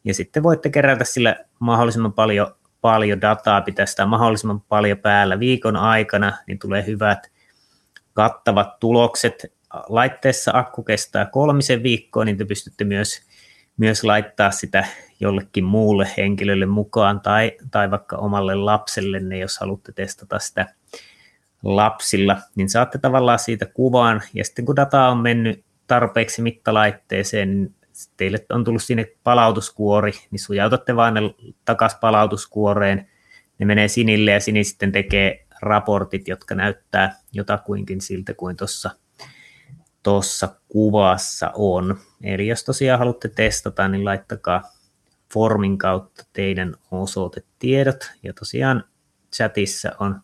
ja 0.08 0.14
sitten 0.14 0.44
voitte 0.44 0.70
kerätä 0.70 1.04
sillä 1.04 1.36
mahdollisimman 1.60 2.14
paljon, 2.14 2.56
paljon 2.82 3.22
dataa, 3.22 3.62
pitää 3.62 3.86
sitä 3.86 4.06
mahdollisimman 4.06 4.62
paljon 4.62 4.98
päällä 4.98 5.40
viikon 5.40 5.76
aikana, 5.76 6.38
niin 6.48 6.60
tulee 6.60 6.86
hyvät 6.86 7.32
kattavat 8.14 8.80
tulokset. 8.80 9.46
Laitteessa 9.90 10.52
akku 10.54 10.84
kestää 10.84 11.26
kolmisen 11.26 11.84
viikkoa, 11.84 12.26
niin 12.26 12.38
te 12.38 12.46
pystytte 12.46 12.84
myös, 12.84 13.22
myös 13.78 14.04
laittaa 14.04 14.52
sitä 14.52 14.86
jollekin 15.20 15.64
muulle 15.64 16.08
henkilölle 16.18 16.66
mukaan 16.66 17.22
tai, 17.22 17.52
tai 17.72 17.92
vaikka 17.92 18.18
omalle 18.18 18.56
lapsellenne, 18.56 19.38
jos 19.38 19.60
haluatte 19.60 19.92
testata 19.92 20.40
sitä 20.40 20.66
lapsilla, 21.64 22.38
niin 22.56 22.70
saatte 22.70 22.98
tavallaan 22.98 23.40
siitä 23.40 23.66
kuvan, 23.66 24.22
ja 24.34 24.46
sitten 24.46 24.66
kun 24.66 24.76
data 24.76 25.08
on 25.08 25.18
mennyt 25.18 25.64
tarpeeksi 25.88 26.42
mittalaitteeseen, 26.42 27.56
niin 27.56 27.76
teille 28.18 28.46
on 28.50 28.63
tullut 28.63 28.84
sinne 28.84 29.06
palautuskuori, 29.24 30.12
niin 30.32 30.39
sujautatte 30.39 30.96
vain 30.96 31.13
ne 31.13 31.22
takaisin 31.66 32.00
palautuskuoreen, 32.00 33.10
ne 33.60 33.66
menee 33.66 33.88
sinille 33.88 34.32
ja 34.32 34.39
Sini 34.39 34.63
sitten 34.63 34.92
tekee 34.92 35.46
raportit, 35.62 36.27
jotka 36.27 36.56
näyttää 36.56 37.20
jotakuinkin 37.34 38.01
siltä 38.01 38.34
kuin 38.34 38.58
tuossa 38.58 38.92
tuossa 40.04 40.56
kuvassa 40.68 41.51
on. 41.56 41.98
Eli 42.24 42.48
jos 42.48 42.63
tosiaan 42.63 43.00
haluatte 43.00 43.30
testata, 43.30 43.88
niin 43.88 44.06
laittakaa 44.06 44.63
formin 45.34 45.77
kautta 45.77 46.24
teidän 46.34 46.75
osoitetiedot. 46.92 48.12
Ja 48.24 48.34
tosiaan 48.34 48.84
chatissa 49.36 49.92
on, 50.00 50.22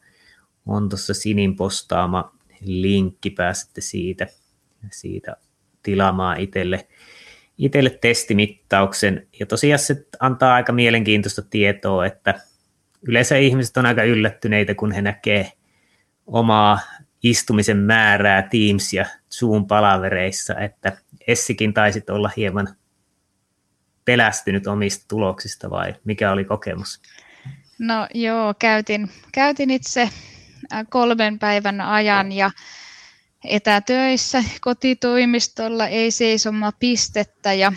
on 0.65 0.89
tuossa 0.89 1.13
Sinin 1.13 1.55
postaama 1.55 2.35
linkki, 2.61 3.29
pääsette 3.29 3.81
siitä, 3.81 4.27
siitä 4.91 5.35
tilaamaan 5.83 6.39
itselle 6.39 6.87
itselle 7.57 7.89
testimittauksen. 7.89 9.27
Ja 9.39 9.45
tosiaan 9.45 9.79
se 9.79 10.05
antaa 10.19 10.55
aika 10.55 10.73
mielenkiintoista 10.73 11.41
tietoa, 11.41 12.05
että 12.05 12.39
yleensä 13.07 13.37
ihmiset 13.37 13.77
on 13.77 13.85
aika 13.85 14.03
yllättyneitä, 14.03 14.75
kun 14.75 14.91
he 14.91 15.01
näkee 15.01 15.51
omaa 16.27 16.79
istumisen 17.23 17.77
määrää 17.77 18.41
Teams- 18.41 18.93
ja 18.93 19.05
Zoom-palavereissa, 19.31 20.59
että 20.59 20.97
Essikin 21.27 21.73
taisit 21.73 22.09
olla 22.09 22.31
hieman 22.37 22.67
pelästynyt 24.05 24.67
omista 24.67 25.05
tuloksista 25.07 25.69
vai 25.69 25.95
mikä 26.03 26.31
oli 26.31 26.45
kokemus? 26.45 27.01
No 27.79 28.07
joo, 28.13 28.53
käytin, 28.59 29.09
käytin 29.31 29.69
itse 29.69 30.09
kolmen 30.89 31.39
päivän 31.39 31.81
ajan 31.81 32.31
ja 32.31 32.51
etätöissä 33.45 34.43
kotitoimistolla, 34.61 35.87
ei 35.87 36.11
seisoma 36.11 36.71
pistettä 36.79 37.53
ja 37.53 37.73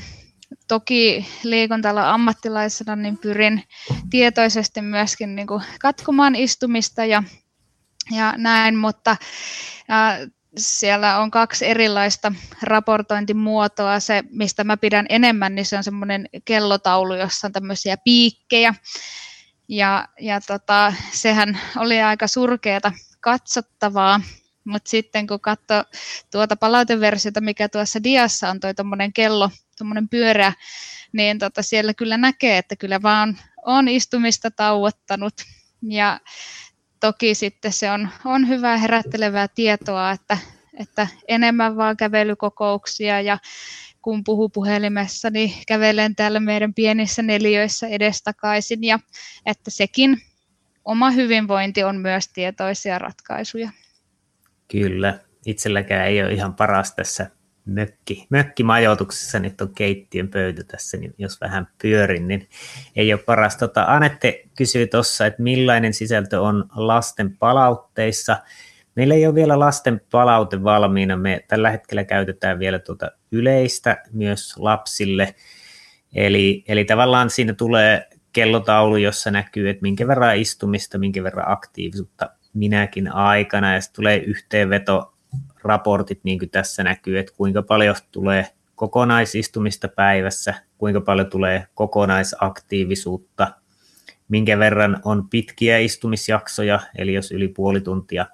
toki 0.69 1.27
liikuntala 1.43 2.11
ammattilaisena 2.11 2.97
niin 2.97 3.19
pyrin 3.19 3.63
tietoisesti 4.11 4.83
myöskin 4.83 5.37
niin 5.37 5.47
kuin 5.47 5.63
katkomaan 5.81 6.35
istumista 6.35 7.05
ja, 7.05 7.23
ja 8.11 8.35
näin, 8.37 8.77
mutta 8.77 9.17
ää, 9.89 10.19
siellä 10.57 11.19
on 11.19 11.31
kaksi 11.31 11.67
erilaista 11.67 12.33
raportointimuotoa. 12.63 14.01
Se, 14.01 14.25
mistä 14.31 14.65
mä 14.65 14.77
pidän 14.77 15.07
enemmän, 15.09 15.55
niin 15.55 15.67
se 15.67 15.77
on 15.77 15.85
semmoinen 15.85 16.29
kellotaulu, 16.45 17.15
jossa 17.15 17.47
on 17.47 17.53
tämmöisiä 17.53 17.97
piikkejä. 18.05 18.75
Ja, 19.69 20.09
ja 20.21 20.41
tota, 20.41 20.93
sehän 21.13 21.61
oli 21.77 22.03
aika 22.03 22.27
surkeata 22.27 22.93
katsottavaa, 23.21 24.21
mutta 24.67 24.91
sitten 24.91 25.27
kun 25.27 25.41
katsoo 25.41 25.85
tuota 26.31 26.57
palauteversiota, 26.57 27.41
mikä 27.41 27.69
tuossa 27.69 28.03
diassa 28.03 28.51
on, 28.51 28.61
toi 28.61 28.75
tuommoinen 28.75 29.13
kello, 29.13 29.51
tuommoinen 29.79 30.09
pyörä, 30.09 30.53
niin 31.13 31.39
tota, 31.39 31.63
siellä 31.63 31.95
kyllä 31.95 32.17
näkee, 32.17 32.59
että 32.59 32.77
kyllä 32.77 33.03
vaan 33.03 33.39
on 33.67 33.89
istumista 33.89 34.51
tauottanut. 34.51 35.35
Ja 35.83 36.21
toki 37.01 37.35
sitten 37.35 37.73
se 37.73 37.91
on, 37.91 38.09
on 38.25 38.49
hyvää 38.49 38.77
herättelevää 38.77 39.49
tietoa, 39.49 40.11
että, 40.11 40.39
että 40.81 41.07
enemmän 41.29 41.77
vaan 41.77 41.97
kävelykokouksia 41.97 43.21
ja 43.21 43.39
kun 44.03 44.25
puhuu 44.25 44.49
puhelimessa, 44.49 45.31
niin 45.31 45.53
kävelen 45.67 46.17
täällä 46.17 46.41
meidän 46.41 46.75
pienissä 46.75 47.23
neliöissä 47.23 47.87
edestakaisin 47.87 48.85
ja 48.85 48.99
että 49.47 49.71
sekin 49.71 50.23
oma 50.85 51.11
hyvinvointi 51.11 51.85
on 51.85 51.97
myös 51.97 52.29
tietoisia 52.29 52.99
ratkaisuja. 52.99 53.71
Kyllä, 54.69 55.19
itselläkään 55.47 56.07
ei 56.07 56.23
ole 56.23 56.33
ihan 56.33 56.55
paras 56.55 56.95
tässä 56.95 57.31
mökki, 57.67 58.27
mökkimajoituksessa, 58.31 59.39
nyt 59.39 59.61
on 59.61 59.75
keittiön 59.75 60.29
pöytä 60.29 60.65
tässä, 60.65 60.97
niin 60.97 61.15
jos 61.19 61.41
vähän 61.41 61.69
pyörin, 61.83 62.29
niin 62.29 62.49
ei 62.97 63.13
ole 63.13 63.23
paras. 63.23 63.57
Tota, 63.57 63.85
Anette 63.89 64.45
kysyi 64.57 64.87
tuossa, 64.87 65.27
että 65.27 65.43
millainen 65.43 65.95
sisältö 65.95 66.41
on 66.41 66.65
lasten 66.75 67.37
palautteissa. 67.37 68.37
Meillä 68.95 69.15
ei 69.15 69.27
ole 69.27 69.35
vielä 69.35 69.59
lasten 69.59 70.01
palaute 70.11 70.63
valmiina. 70.65 71.17
Me 71.17 71.45
tällä 71.49 71.71
hetkellä 71.71 72.05
käytetään 72.05 72.59
vielä 72.59 72.79
tuota 72.79 73.11
yleistä 73.33 74.03
myös 74.13 74.57
lapsille. 74.57 75.35
Eli, 76.15 76.65
eli 76.69 76.85
tavallaan 76.85 77.31
siinä 77.31 77.53
tulee 77.53 78.09
kellotaulu, 78.33 78.97
jossa 78.97 79.31
näkyy, 79.31 79.69
että 79.69 79.83
minkä 79.83 80.07
verran 80.07 80.37
istumista, 80.37 80.99
minkä 80.99 81.23
verran 81.23 81.53
aktiivisuutta 81.53 82.31
minäkin 82.57 83.13
aikana, 83.13 83.75
ja 83.75 83.81
sitten 83.81 83.97
tulee 83.97 84.19
yhteenveto 84.19 85.15
raportit, 85.65 86.21
niin 86.23 86.39
kuin 86.39 86.51
tässä 86.51 86.83
näkyy, 86.83 87.19
että 87.19 87.33
kuinka 87.37 87.63
paljon 87.63 87.95
tulee 88.13 88.47
kokonaisistumista 88.75 89.89
päivässä, 89.89 90.55
kuinka 90.79 91.01
paljon 91.01 91.31
tulee 91.31 91.67
kokonaisaktiivisuutta, 91.75 93.53
minkä 94.29 94.59
verran 94.59 95.01
on 95.05 95.29
pitkiä 95.29 95.79
istumisjaksoja, 95.79 96.81
eli 96.99 97.15
jos 97.15 97.33
yli 97.33 97.49
puoli 97.49 97.81
tuntia 97.81 98.27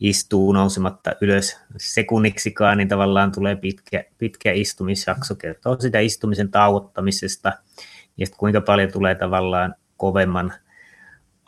istuu 0.00 0.52
nousematta 0.52 1.12
ylös 1.20 1.60
sekunniksikaan, 1.76 2.78
niin 2.78 2.88
tavallaan 2.88 3.32
tulee 3.32 3.56
pitkä, 3.56 4.04
pitkä 4.18 4.52
istumisjakso, 4.52 5.34
kertoo 5.34 5.80
sitä 5.80 5.98
istumisen 6.00 6.50
tauottamisesta, 6.50 7.52
ja 8.16 8.26
kuinka 8.36 8.60
paljon 8.60 8.92
tulee 8.92 9.14
tavallaan 9.14 9.74
kovemman 9.96 10.52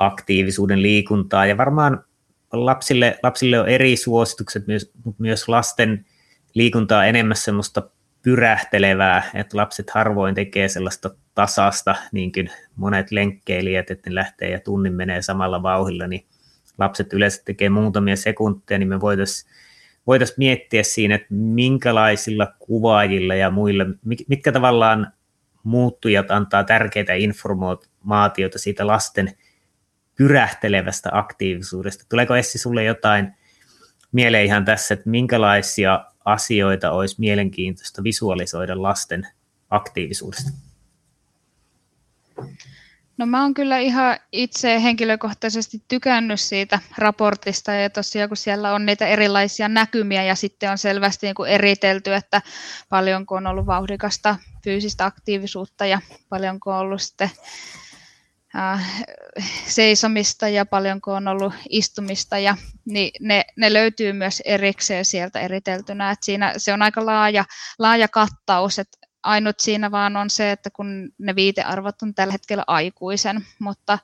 aktiivisuuden 0.07 0.83
liikuntaa, 0.83 1.47
ja 1.47 1.57
varmaan 1.57 2.05
lapsille, 2.53 3.19
lapsille 3.23 3.61
on 3.61 3.69
eri 3.69 3.97
suositukset, 3.97 4.67
myös, 4.67 4.93
myös 5.19 5.49
lasten 5.49 6.07
liikuntaa 6.55 7.07
enemmän 7.07 7.37
semmoista 7.37 7.91
pyrähtelevää, 8.23 9.31
että 9.35 9.57
lapset 9.57 9.91
harvoin 9.91 10.35
tekee 10.35 10.69
sellaista 10.69 11.11
tasasta, 11.35 11.95
niin 12.13 12.33
kuin 12.33 12.51
monet 12.77 13.11
lenkkeilijät, 13.11 13.91
että 13.91 14.11
ne 14.11 14.15
lähtee 14.15 14.51
ja 14.51 14.61
tunnin 14.61 14.95
menee 14.95 15.23
samalla 15.23 15.63
vauhilla, 15.63 16.07
niin 16.07 16.27
lapset 16.79 17.13
yleensä 17.13 17.43
tekee 17.45 17.69
muutamia 17.69 18.17
sekunteja, 18.17 18.79
niin 18.79 18.89
me 18.89 19.01
voitaisiin 19.01 19.53
voitais 20.07 20.39
miettiä 20.39 20.83
siinä, 20.83 21.15
että 21.15 21.35
minkälaisilla 21.35 22.47
kuvaajilla 22.59 23.35
ja 23.35 23.51
muilla, 23.51 23.85
mitkä 24.29 24.53
tavallaan 24.53 25.13
muuttujat 25.63 26.31
antaa 26.31 26.65
tärkeitä 26.65 27.13
informaatioita 27.13 28.59
siitä 28.59 28.87
lasten 28.87 29.33
pyrähtelevästä 30.17 31.11
aktiivisuudesta. 31.13 32.05
Tuleeko 32.09 32.37
Essi 32.37 32.59
sulle 32.59 32.85
jotain 32.85 33.35
mieleen 34.13 34.45
ihan 34.45 34.65
tässä, 34.65 34.95
että 34.95 35.11
minkälaisia 35.11 36.05
asioita 36.25 36.91
olisi 36.91 37.17
mielenkiintoista 37.19 38.03
visualisoida 38.03 38.83
lasten 38.83 39.27
aktiivisuudesta? 39.71 40.51
No 43.19 43.27
mä 43.27 43.43
oon 43.43 43.55
kyllä 43.55 43.79
ihan 43.79 44.19
itse 44.33 44.83
henkilökohtaisesti 44.83 45.83
tykännyt 45.89 46.41
siitä 46.41 46.79
raportista 46.99 47.73
ja 47.73 47.91
tosiaan 47.91 48.29
kun 48.29 48.37
siellä 48.37 48.75
on 48.75 48.87
niitä 48.87 49.07
erilaisia 49.07 49.69
näkymiä 49.69 50.25
ja 50.25 50.35
sitten 50.35 50.71
on 50.71 50.79
selvästi 50.79 51.27
niin 51.27 51.35
kuin 51.35 51.51
eritelty, 51.51 52.15
että 52.15 52.43
paljonko 52.89 53.35
on 53.35 53.47
ollut 53.47 53.67
vauhdikasta 53.67 54.37
fyysistä 54.65 55.05
aktiivisuutta 55.05 55.87
ja 55.87 56.01
paljonko 56.29 56.71
on 56.71 56.79
ollut 56.79 57.03
sitten 57.03 57.31
seisomista 59.67 60.49
ja 60.49 60.67
paljonko 60.67 61.15
on 61.15 61.29
ollut 61.29 61.55
istumista, 61.69 62.39
ja 62.39 62.57
niin 62.85 63.11
ne, 63.21 63.45
ne 63.57 63.73
löytyy 63.73 64.13
myös 64.13 64.43
erikseen 64.45 65.05
sieltä 65.05 65.41
eriteltynä. 65.41 66.11
Et 66.11 66.23
siinä 66.23 66.55
se 66.57 66.73
on 66.73 66.83
aika 66.83 67.07
laaja, 67.07 67.45
laaja 67.79 68.09
kattaus, 68.09 68.79
että 68.79 68.99
ainut 69.23 69.61
siinä 69.61 69.91
vaan 69.91 70.17
on 70.17 70.31
se, 70.31 70.53
että 70.53 70.71
kun 70.71 71.13
ne 71.19 71.35
viitearvot 71.35 72.03
on 72.03 72.15
tällä 72.15 72.33
hetkellä 72.33 72.65
aikuisen, 72.67 73.47
mutta, 73.59 73.99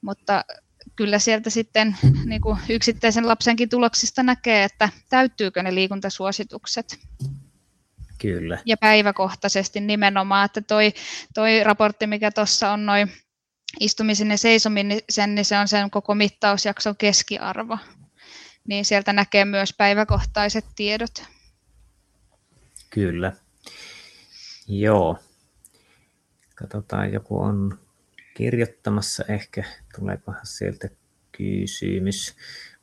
mutta 0.00 0.44
kyllä 0.96 1.18
sieltä 1.18 1.50
sitten 1.50 1.96
niin 2.24 2.40
kuin 2.40 2.58
yksittäisen 2.68 3.28
lapsenkin 3.28 3.68
tuloksista 3.68 4.22
näkee, 4.22 4.64
että 4.64 4.88
täyttyykö 5.08 5.62
ne 5.62 5.74
liikuntasuositukset. 5.74 6.98
Kyllä. 8.18 8.58
Ja 8.66 8.76
päiväkohtaisesti 8.76 9.80
nimenomaan, 9.80 10.44
että 10.44 10.60
toi, 10.60 10.92
toi 11.34 11.64
raportti, 11.64 12.06
mikä 12.06 12.30
tuossa 12.30 12.72
on 12.72 12.86
noin 12.86 13.12
istumisen 13.80 14.30
ja 14.30 14.38
seisomisen, 14.38 15.34
niin 15.34 15.44
se 15.44 15.58
on 15.58 15.68
sen 15.68 15.90
koko 15.90 16.14
mittausjakson 16.14 16.96
keskiarvo. 16.96 17.78
Niin 18.68 18.84
sieltä 18.84 19.12
näkee 19.12 19.44
myös 19.44 19.74
päiväkohtaiset 19.78 20.64
tiedot. 20.76 21.22
Kyllä. 22.90 23.32
Joo. 24.68 25.18
Katsotaan, 26.54 27.12
joku 27.12 27.40
on 27.40 27.78
kirjoittamassa 28.34 29.24
ehkä, 29.28 29.64
tuleekohan 29.98 30.46
sieltä 30.46 30.88
kysymys. 31.32 32.36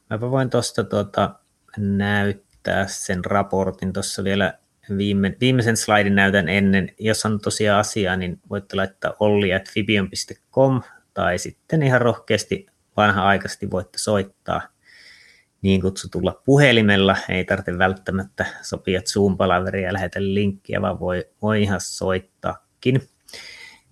Mä 0.10 0.21
voin 0.21 0.49
tuosta 0.49 0.84
tuota, 0.84 1.39
näyttää 1.77 2.88
sen 2.88 3.25
raportin 3.25 3.93
tuossa 3.93 4.23
vielä 4.23 4.60
viime, 4.97 5.35
viimeisen 5.39 5.77
slaidin 5.77 6.15
näytän 6.15 6.49
ennen. 6.49 6.91
Jos 6.99 7.25
on 7.25 7.39
tosiaan 7.39 7.79
asiaa, 7.79 8.15
niin 8.15 8.39
voitte 8.49 8.75
laittaa 8.75 9.13
olli.fibion.com 9.19 10.81
tai 11.13 11.37
sitten 11.37 11.83
ihan 11.83 12.01
rohkeasti 12.01 12.65
vanha-aikaisesti 12.97 13.71
voitte 13.71 13.97
soittaa 13.97 14.61
niin 15.61 15.81
kutsutulla 15.81 16.41
puhelimella. 16.45 17.17
Ei 17.29 17.45
tarvitse 17.45 17.77
välttämättä 17.77 18.45
sopia 18.61 19.01
Zoom-palaveria 19.01 19.87
ja 19.87 19.93
lähetä 19.93 20.19
linkkiä, 20.23 20.81
vaan 20.81 20.99
voi, 20.99 21.25
voi 21.41 21.61
ihan 21.61 21.81
soittaakin. 21.81 23.01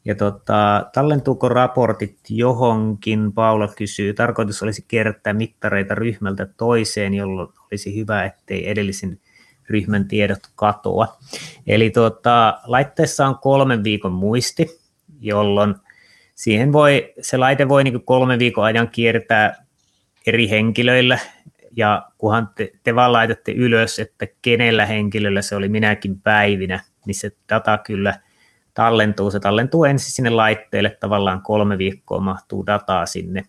Ja 0.05 0.15
tota, 0.15 0.89
tallentuuko 0.93 1.49
raportit 1.49 2.19
johonkin, 2.29 3.33
Paula 3.33 3.67
kysyy. 3.67 4.13
Tarkoitus 4.13 4.63
olisi 4.63 4.85
kertaa 4.87 5.33
mittareita 5.33 5.95
ryhmältä 5.95 6.45
toiseen, 6.57 7.13
jolloin 7.13 7.49
olisi 7.71 7.95
hyvä, 7.95 8.25
ettei 8.25 8.69
edellisen 8.69 9.19
ryhmän 9.69 10.07
tiedot 10.07 10.39
katoa. 10.55 11.17
Eli 11.67 11.89
tuota, 11.89 12.59
laitteessa 12.65 13.27
on 13.27 13.37
kolmen 13.39 13.83
viikon 13.83 14.11
muisti, 14.11 14.79
jolloin 15.21 15.75
siihen 16.35 16.73
voi, 16.73 17.13
se 17.21 17.37
laite 17.37 17.69
voi 17.69 17.83
niin 17.83 18.03
kolmen 18.03 18.39
viikon 18.39 18.63
ajan 18.63 18.89
kiertää 18.89 19.65
eri 20.27 20.49
henkilöillä, 20.49 21.19
ja 21.75 22.07
kunhan 22.17 22.49
te, 22.55 22.71
te 22.83 22.95
vaan 22.95 23.13
laitatte 23.13 23.51
ylös, 23.51 23.99
että 23.99 24.27
kenellä 24.41 24.85
henkilöllä 24.85 25.41
se 25.41 25.55
oli 25.55 25.69
minäkin 25.69 26.21
päivinä, 26.21 26.79
niin 27.05 27.15
se 27.15 27.31
data 27.49 27.77
kyllä 27.77 28.19
tallentuu. 28.73 29.31
Se 29.31 29.39
tallentuu 29.39 29.83
ensin 29.83 30.11
sinne 30.11 30.29
laitteelle, 30.29 30.97
tavallaan 30.99 31.41
kolme 31.41 31.77
viikkoa 31.77 32.19
mahtuu 32.19 32.65
dataa 32.65 33.05
sinne, 33.05 33.43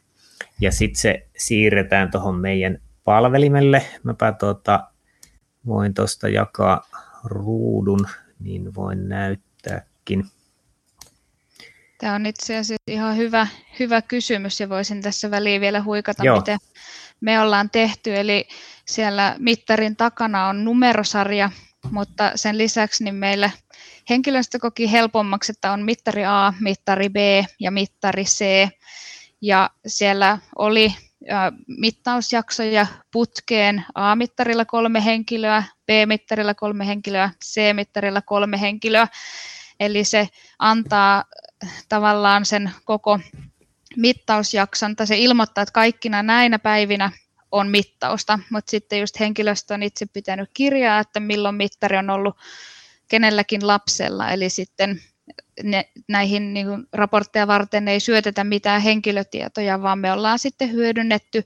ja 0.60 0.72
sitten 0.72 1.00
se 1.00 1.26
siirretään 1.36 2.10
tuohon 2.10 2.34
meidän 2.34 2.78
palvelimelle. 3.04 3.82
Mäpä 4.02 4.32
tuota, 4.32 4.89
voin 5.66 5.94
tuosta 5.94 6.28
jakaa 6.28 6.86
ruudun, 7.24 8.06
niin 8.40 8.74
voin 8.74 9.08
näyttääkin. 9.08 10.24
Tämä 11.98 12.14
on 12.14 12.26
itse 12.26 12.56
asiassa 12.56 12.82
ihan 12.86 13.16
hyvä, 13.16 13.46
hyvä 13.78 14.02
kysymys 14.02 14.60
ja 14.60 14.68
voisin 14.68 15.02
tässä 15.02 15.30
väliin 15.30 15.60
vielä 15.60 15.82
huikata, 15.82 16.24
Joo. 16.24 16.36
miten 16.36 16.58
me 17.20 17.40
ollaan 17.40 17.70
tehty. 17.70 18.16
Eli 18.16 18.48
siellä 18.88 19.36
mittarin 19.38 19.96
takana 19.96 20.46
on 20.46 20.64
numerosarja, 20.64 21.50
mutta 21.90 22.32
sen 22.34 22.58
lisäksi 22.58 23.04
niin 23.04 23.14
meillä 23.14 23.50
henkilöstö 24.10 24.58
koki 24.58 24.92
helpommaksi, 24.92 25.52
että 25.52 25.72
on 25.72 25.82
mittari 25.82 26.24
A, 26.24 26.52
mittari 26.60 27.08
B 27.08 27.16
ja 27.60 27.70
mittari 27.70 28.24
C. 28.24 28.68
Ja 29.40 29.70
siellä 29.86 30.38
oli 30.58 30.94
mittausjaksoja 31.66 32.86
putkeen. 33.12 33.84
A-mittarilla 33.94 34.64
kolme 34.64 35.04
henkilöä, 35.04 35.62
B-mittarilla 35.86 36.54
kolme 36.54 36.86
henkilöä, 36.86 37.30
C-mittarilla 37.44 38.22
kolme 38.22 38.60
henkilöä. 38.60 39.08
Eli 39.80 40.04
se 40.04 40.28
antaa 40.58 41.24
tavallaan 41.88 42.46
sen 42.46 42.70
koko 42.84 43.18
mittausjakson, 43.96 44.96
tai 44.96 45.06
se 45.06 45.18
ilmoittaa, 45.18 45.62
että 45.62 45.72
kaikkina 45.72 46.22
näinä 46.22 46.58
päivinä 46.58 47.12
on 47.52 47.68
mittausta, 47.68 48.38
mutta 48.50 48.70
sitten 48.70 49.00
just 49.00 49.20
henkilöstö 49.20 49.74
on 49.74 49.82
itse 49.82 50.06
pitänyt 50.06 50.50
kirjaa, 50.54 51.00
että 51.00 51.20
milloin 51.20 51.54
mittari 51.54 51.96
on 51.96 52.10
ollut 52.10 52.36
kenelläkin 53.08 53.66
lapsella, 53.66 54.30
eli 54.30 54.50
sitten 54.50 55.02
ne, 55.62 55.90
näihin 56.08 56.54
niin 56.54 56.66
kuin, 56.66 56.86
raportteja 56.92 57.46
varten 57.46 57.88
ei 57.88 58.00
syötetä 58.00 58.44
mitään 58.44 58.82
henkilötietoja, 58.82 59.82
vaan 59.82 59.98
me 59.98 60.12
ollaan 60.12 60.38
sitten 60.38 60.72
hyödynnetty 60.72 61.44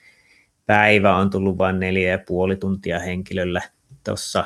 päivä, 0.67 1.17
on 1.17 1.31
tullut 1.31 1.59
vain 1.59 1.81
neljä 1.81 2.11
ja 2.11 2.19
puoli 2.19 2.57
tuntia 2.57 2.99
henkilöllä 2.99 3.63
tuossa 4.05 4.45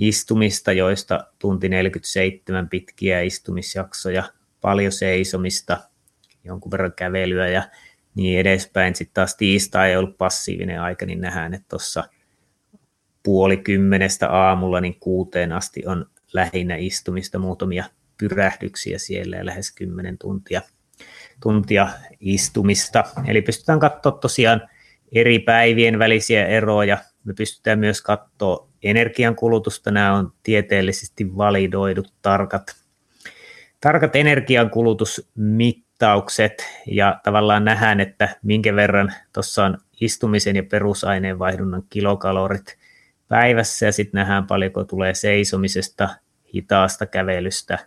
istumista, 0.00 0.72
joista 0.72 1.26
tunti 1.38 1.68
47 1.68 2.68
pitkiä 2.68 3.20
istumisjaksoja, 3.20 4.24
paljon 4.60 4.92
seisomista, 4.92 5.78
jonkun 6.44 6.70
verran 6.70 6.92
kävelyä 6.96 7.48
ja 7.48 7.62
niin 8.14 8.38
edespäin. 8.38 8.94
Sitten 8.94 9.14
taas 9.14 9.36
tiistai 9.36 9.90
ei 9.90 9.96
ollut 9.96 10.18
passiivinen 10.18 10.80
aika, 10.80 11.06
niin 11.06 11.20
nähdään, 11.20 11.54
että 11.54 11.66
tuossa 11.68 12.04
puoli 13.22 13.56
kymmenestä 13.56 14.28
aamulla 14.28 14.80
niin 14.80 15.00
kuuteen 15.00 15.52
asti 15.52 15.86
on 15.86 16.06
lähinnä 16.32 16.76
istumista, 16.76 17.38
muutamia 17.38 17.84
pyrähdyksiä 18.18 18.98
siellä 18.98 19.36
ja 19.36 19.46
lähes 19.46 19.72
kymmenen 19.74 20.18
tuntia, 20.18 20.62
tuntia 21.42 21.88
istumista. 22.20 23.04
Eli 23.26 23.42
pystytään 23.42 23.80
katsoa 23.80 24.12
tosiaan 24.12 24.68
eri 25.12 25.38
päivien 25.38 25.98
välisiä 25.98 26.46
eroja. 26.46 26.98
Me 27.24 27.34
pystytään 27.34 27.78
myös 27.78 28.02
katsoa 28.02 28.68
energiankulutusta. 28.82 29.90
Nämä 29.90 30.14
on 30.14 30.32
tieteellisesti 30.42 31.36
validoidut 31.36 32.12
tarkat, 32.22 32.76
tarkat 33.80 34.16
energiankulutusmittaukset 34.16 36.66
ja 36.86 37.20
tavallaan 37.24 37.64
nähdään, 37.64 38.00
että 38.00 38.36
minkä 38.42 38.76
verran 38.76 39.12
tuossa 39.32 39.64
on 39.64 39.78
istumisen 40.00 40.56
ja 40.56 40.62
perusaineenvaihdunnan 40.62 41.82
kilokalorit 41.90 42.78
päivässä 43.28 43.86
ja 43.86 43.92
sitten 43.92 44.18
nähdään 44.18 44.46
paljonko 44.46 44.84
tulee 44.84 45.14
seisomisesta, 45.14 46.08
hitaasta 46.54 47.06
kävelystä, 47.06 47.78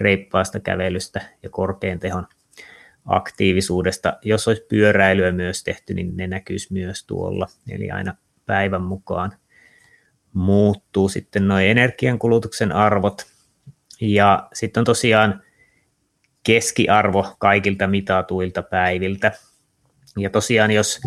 reippaasta 0.00 0.60
kävelystä 0.60 1.20
ja 1.42 1.50
korkean 1.50 1.98
tehon 1.98 2.26
aktiivisuudesta. 3.04 4.18
Jos 4.22 4.48
olisi 4.48 4.66
pyöräilyä 4.68 5.32
myös 5.32 5.64
tehty, 5.64 5.94
niin 5.94 6.16
ne 6.16 6.26
näkyisi 6.26 6.72
myös 6.72 7.06
tuolla. 7.06 7.46
Eli 7.70 7.90
aina 7.90 8.14
päivän 8.46 8.82
mukaan 8.82 9.32
muuttuu 10.32 11.08
sitten 11.08 11.48
noin 11.48 11.66
energiankulutuksen 11.66 12.72
arvot. 12.72 13.26
Ja 14.00 14.48
sitten 14.52 14.80
on 14.80 14.84
tosiaan 14.84 15.42
keskiarvo 16.42 17.34
kaikilta 17.38 17.86
mitatuilta 17.86 18.62
päiviltä. 18.62 19.32
Ja 20.18 20.30
tosiaan 20.30 20.70
jos 20.70 21.00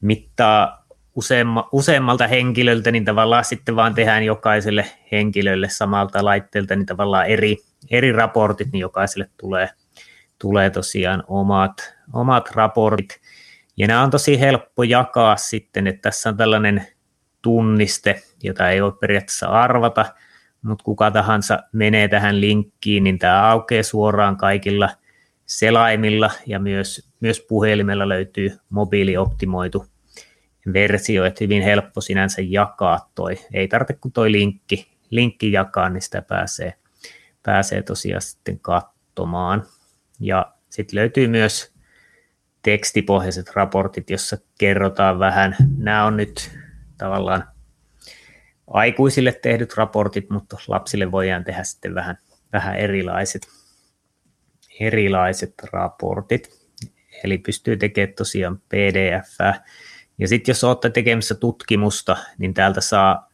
mittaa 0.00 0.86
useamma, 1.14 1.68
useammalta 1.72 2.26
henkilöltä, 2.26 2.90
niin 2.90 3.04
tavallaan 3.04 3.44
sitten 3.44 3.76
vaan 3.76 3.94
tehdään 3.94 4.22
jokaiselle 4.22 4.86
henkilölle 5.12 5.68
samalta 5.68 6.24
laitteelta 6.24 6.76
niin 6.76 6.86
tavallaan 6.86 7.26
eri, 7.26 7.56
eri 7.90 8.12
raportit, 8.12 8.72
niin 8.72 8.80
jokaiselle 8.80 9.30
tulee, 9.40 9.68
tulee 10.38 10.70
tosiaan 10.70 11.24
omat, 11.28 11.94
omat 12.12 12.50
raportit. 12.50 13.20
Ja 13.76 13.86
nämä 13.86 14.02
on 14.02 14.10
tosi 14.10 14.40
helppo 14.40 14.82
jakaa 14.82 15.36
sitten, 15.36 15.86
että 15.86 16.02
tässä 16.02 16.28
on 16.28 16.36
tällainen 16.36 16.86
tunniste, 17.42 18.22
jota 18.42 18.70
ei 18.70 18.82
voi 18.82 18.92
periaatteessa 18.92 19.46
arvata, 19.46 20.04
mutta 20.62 20.84
kuka 20.84 21.10
tahansa 21.10 21.58
menee 21.72 22.08
tähän 22.08 22.40
linkkiin, 22.40 23.04
niin 23.04 23.18
tämä 23.18 23.50
aukeaa 23.50 23.82
suoraan 23.82 24.36
kaikilla 24.36 24.88
selaimilla 25.46 26.30
ja 26.46 26.58
myös, 26.58 27.10
myös 27.20 27.40
puhelimella 27.48 28.08
löytyy 28.08 28.58
mobiilioptimoitu 28.70 29.86
versio, 30.72 31.24
että 31.24 31.44
hyvin 31.44 31.62
helppo 31.62 32.00
sinänsä 32.00 32.42
jakaa 32.44 33.10
toi. 33.14 33.38
Ei 33.52 33.68
tarvitse 33.68 33.94
kuin 34.00 34.12
toi 34.12 34.32
linkki, 34.32 34.88
linkki 35.10 35.52
jakaa, 35.52 35.88
niin 35.88 36.02
sitä 36.02 36.22
pääsee, 36.22 36.74
pääsee 37.42 37.82
tosiaan 37.82 38.22
sitten 38.22 38.60
katsomaan. 38.60 39.62
Ja 40.20 40.52
sitten 40.70 40.96
löytyy 40.96 41.28
myös 41.28 41.75
tekstipohjaiset 42.66 43.50
raportit, 43.54 44.10
jossa 44.10 44.38
kerrotaan 44.58 45.18
vähän. 45.18 45.56
Nämä 45.78 46.04
on 46.04 46.16
nyt 46.16 46.58
tavallaan 46.98 47.44
aikuisille 48.66 49.32
tehdyt 49.32 49.76
raportit, 49.76 50.30
mutta 50.30 50.56
lapsille 50.68 51.12
voidaan 51.12 51.44
tehdä 51.44 51.64
sitten 51.64 51.94
vähän, 51.94 52.18
vähän 52.52 52.76
erilaiset, 52.76 53.48
erilaiset 54.80 55.54
raportit. 55.72 56.70
Eli 57.24 57.38
pystyy 57.38 57.76
tekemään 57.76 58.14
tosiaan 58.14 58.58
pdf 58.58 59.38
ja 60.18 60.28
sitten 60.28 60.52
jos 60.52 60.64
olette 60.64 60.90
tekemässä 60.90 61.34
tutkimusta, 61.34 62.16
niin 62.38 62.54
täältä 62.54 62.80
saa 62.80 63.30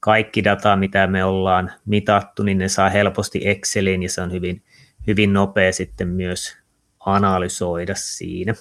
kaikki 0.00 0.44
data, 0.44 0.76
mitä 0.76 1.06
me 1.06 1.24
ollaan 1.24 1.72
mitattu, 1.86 2.42
niin 2.42 2.58
ne 2.58 2.68
saa 2.68 2.88
helposti 2.88 3.48
Exceliin 3.48 4.02
ja 4.02 4.08
se 4.08 4.22
on 4.22 4.32
hyvin, 4.32 4.62
hyvin 5.06 5.32
nopea 5.32 5.72
sitten 5.72 6.08
myös 6.08 6.56
analysoida 7.00 7.94
siinä. 7.94 8.54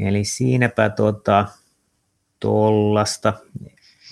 Eli 0.00 0.24
siinäpä 0.24 0.90
tuota, 0.90 1.48
tollasta. 2.40 3.32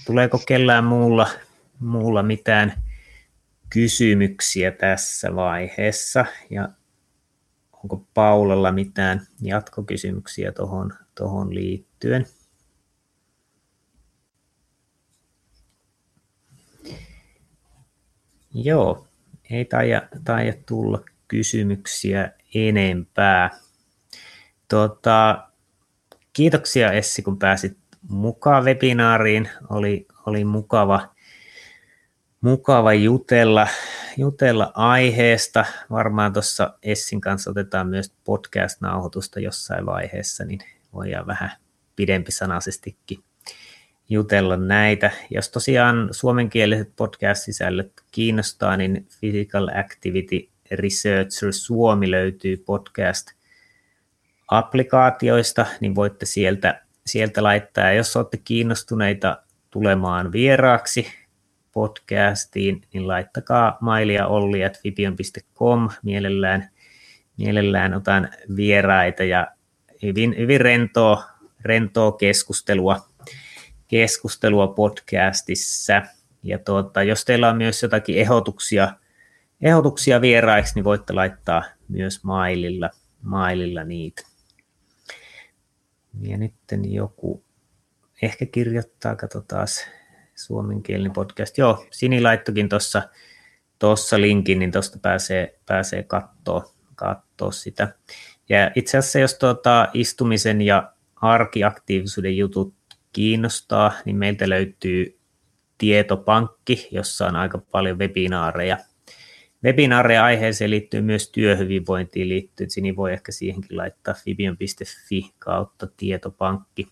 Tuleeko 0.06 0.38
kellään 0.46 0.84
muulla, 0.84 1.28
muulla 1.80 2.22
mitään 2.22 2.82
kysymyksiä 3.70 4.70
tässä 4.70 5.34
vaiheessa? 5.34 6.26
Ja 6.50 6.68
onko 7.72 8.06
Paulalla 8.14 8.72
mitään 8.72 9.26
jatkokysymyksiä 9.42 10.52
tuohon 10.52 10.92
tohon 11.14 11.54
liittyen? 11.54 12.26
Joo, 18.54 19.06
ei 19.50 19.64
taida, 19.64 20.02
taida 20.24 20.52
tulla 20.66 21.04
kysymyksiä 21.28 22.32
enempää. 22.54 23.50
Tota, 24.68 25.48
kiitoksia 26.32 26.92
Essi, 26.92 27.22
kun 27.22 27.38
pääsit 27.38 27.76
mukaan 28.08 28.64
webinaariin. 28.64 29.48
Oli, 29.70 30.06
oli 30.26 30.44
mukava, 30.44 31.08
mukava 32.40 32.92
jutella, 32.92 33.68
jutella 34.16 34.72
aiheesta. 34.74 35.64
Varmaan 35.90 36.32
tuossa 36.32 36.78
Essin 36.82 37.20
kanssa 37.20 37.50
otetaan 37.50 37.88
myös 37.88 38.14
podcast-nauhoitusta 38.24 39.40
jossain 39.40 39.86
vaiheessa, 39.86 40.44
niin 40.44 40.60
voidaan 40.92 41.26
vähän 41.26 41.50
pidempi 41.96 42.32
sanaisestikin 42.32 43.18
jutella 44.08 44.56
näitä. 44.56 45.10
Jos 45.30 45.50
tosiaan 45.50 46.08
suomenkieliset 46.10 46.92
podcast-sisällöt 46.96 47.92
kiinnostaa, 48.10 48.76
niin 48.76 49.06
Physical 49.20 49.68
Activity 49.68 50.48
Researcher 50.70 51.52
Suomi 51.52 52.10
löytyy 52.10 52.56
podcast-applikaatioista, 54.50 55.66
niin 55.81 55.94
voitte 55.94 56.26
sieltä, 56.26 56.83
sieltä 57.07 57.42
laittaa. 57.42 57.85
Ja 57.85 57.92
jos 57.92 58.16
olette 58.16 58.37
kiinnostuneita 58.37 59.42
tulemaan 59.70 60.33
vieraaksi 60.33 61.07
podcastiin, 61.72 62.83
niin 62.92 63.09
laittakaa 63.09 63.78
mailia 63.81 64.26
olli 64.26 64.61
mielellään 66.02 66.68
mielellään 67.37 67.94
otan 67.94 68.28
vieraita 68.57 69.24
ja 69.24 69.46
hyvin, 70.02 70.35
hyvin 70.38 70.61
rentoa, 70.61 71.24
rentoa 71.64 72.12
keskustelua, 72.12 73.00
keskustelua 73.88 74.66
podcastissa. 74.66 76.02
Ja 76.42 76.59
tuota, 76.59 77.02
jos 77.02 77.24
teillä 77.24 77.48
on 77.48 77.57
myös 77.57 77.83
jotakin 77.83 78.18
ehdotuksia, 78.18 78.92
ehdotuksia 79.61 80.20
vieraiksi, 80.20 80.74
niin 80.74 80.85
voitte 80.85 81.12
laittaa 81.12 81.62
myös 81.88 82.24
maililla, 82.24 82.90
maililla 83.22 83.85
niitä. 83.85 84.31
Ja 86.20 86.38
nyt 86.38 86.55
joku 86.88 87.44
ehkä 88.22 88.46
kirjoittaa, 88.46 89.16
katsotaan 89.16 89.66
suomenkielinen 90.35 91.12
podcast. 91.12 91.59
Joo, 91.59 91.87
Sini 91.90 92.20
laittokin 92.20 92.68
tuossa 92.68 93.03
tossa 93.79 94.20
linkin, 94.20 94.59
niin 94.59 94.72
tuosta 94.72 94.98
pääsee, 95.03 95.59
pääsee 95.66 96.03
katsoa, 96.03 96.75
katsoa 96.94 97.51
sitä. 97.51 97.94
Ja 98.48 98.70
itse 98.75 98.98
asiassa 98.98 99.18
jos 99.18 99.35
tuota, 99.35 99.88
istumisen 99.94 100.62
ja 100.62 100.92
arkiaktiivisuuden 101.16 102.37
jutut 102.37 102.75
kiinnostaa, 103.12 103.92
niin 104.05 104.16
meiltä 104.16 104.48
löytyy 104.48 105.18
tietopankki, 105.79 106.88
jossa 106.90 107.27
on 107.27 107.37
aika 107.37 107.59
paljon 107.59 107.98
webinaareja. 107.98 108.79
Webinaareja 109.64 110.25
aiheeseen 110.25 110.70
liittyy 110.70 111.01
myös 111.01 111.29
työhyvinvointiin 111.29 112.29
liittyy, 112.29 112.66
niin 112.81 112.96
voi 112.96 113.12
ehkä 113.12 113.33
siihenkin 113.33 113.77
laittaa 113.77 114.14
fibion.fi 114.14 115.31
kautta 115.38 115.87
tietopankki 115.96 116.88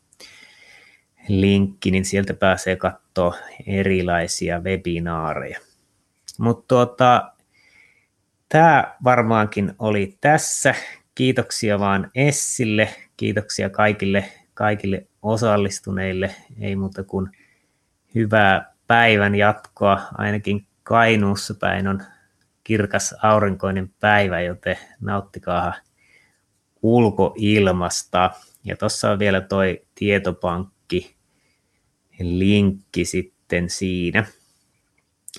linkki, 1.28 1.90
niin 1.90 2.04
sieltä 2.04 2.34
pääsee 2.34 2.76
katsoa 2.76 3.36
erilaisia 3.66 4.60
webinaareja. 4.60 5.58
Mutta 6.38 6.64
tuota, 6.68 7.32
tämä 8.48 8.96
varmaankin 9.04 9.74
oli 9.78 10.16
tässä. 10.20 10.74
Kiitoksia 11.14 11.78
vaan 11.78 12.10
Essille, 12.14 12.88
kiitoksia 13.16 13.70
kaikille, 13.70 14.24
kaikille 14.54 15.06
osallistuneille. 15.22 16.34
Ei 16.60 16.76
muuta 16.76 17.04
kuin 17.04 17.28
hyvää 18.14 18.74
päivän 18.86 19.34
jatkoa, 19.34 20.00
ainakin 20.18 20.66
Kainuussa 20.82 21.54
päin 21.54 21.88
on 21.88 22.02
kirkas 22.70 23.14
aurinkoinen 23.22 23.90
päivä, 24.00 24.40
joten 24.40 24.76
nauttikaa 25.00 25.74
ulkoilmasta. 26.82 28.30
Ja 28.64 28.76
tuossa 28.76 29.10
on 29.10 29.18
vielä 29.18 29.40
toi 29.40 29.82
tietopankki 29.94 31.16
linkki 32.20 33.04
sitten 33.04 33.70
siinä. 33.70 34.26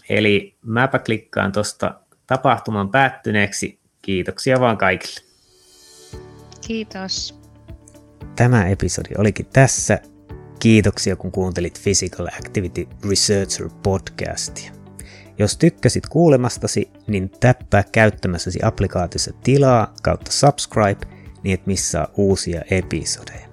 Eli 0.10 0.58
mäpä 0.62 1.00
klikkaan 1.00 1.52
tuosta 1.52 2.00
tapahtuman 2.28 2.92
päättyneeksi. 2.92 3.80
Kiitoksia 4.02 4.60
vaan 4.60 4.78
kaikille. 4.78 5.22
Kiitos. 6.68 7.42
Tämä 8.36 8.68
episodi 8.68 9.10
olikin 9.18 9.46
tässä. 9.54 10.00
Kiitoksia 10.60 11.16
kun 11.16 11.32
kuuntelit 11.32 11.80
Physical 11.84 12.28
Activity 12.28 12.88
Researcher 13.10 13.70
podcastia. 13.84 14.81
Jos 15.42 15.58
tykkäsit 15.58 16.08
kuulemastasi, 16.10 16.92
niin 17.08 17.32
täppää 17.40 17.84
käyttämässäsi 17.92 18.60
applikaatiossa 18.64 19.32
tilaa 19.44 19.94
kautta 20.04 20.32
subscribe, 20.32 21.08
niin 21.44 21.54
et 21.54 21.68
missaa 21.68 22.08
uusia 22.18 22.62
episodeja. 22.72 23.48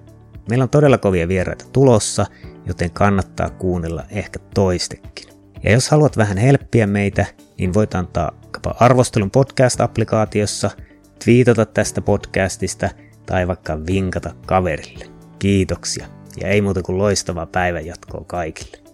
Meillä 0.49 0.63
on 0.63 0.69
todella 0.69 0.97
kovia 0.97 1.27
vieraita 1.27 1.65
tulossa, 1.73 2.25
joten 2.65 2.91
kannattaa 2.91 3.49
kuunnella 3.49 4.03
ehkä 4.09 4.39
toistekin. 4.53 5.29
Ja 5.63 5.71
jos 5.71 5.89
haluat 5.89 6.17
vähän 6.17 6.37
helppiä 6.37 6.87
meitä, 6.87 7.25
niin 7.57 7.73
voit 7.73 7.95
antaa 7.95 8.31
arvostelun 8.79 9.31
podcast-applikaatiossa, 9.31 10.69
twiitata 11.23 11.65
tästä 11.65 12.01
podcastista 12.01 12.89
tai 13.25 13.47
vaikka 13.47 13.85
vinkata 13.85 14.33
kaverille. 14.45 15.05
Kiitoksia 15.39 16.07
ja 16.41 16.47
ei 16.47 16.61
muuta 16.61 16.83
kuin 16.83 16.97
loistavaa 16.97 17.45
päivänjatkoa 17.45 18.23
kaikille. 18.27 18.88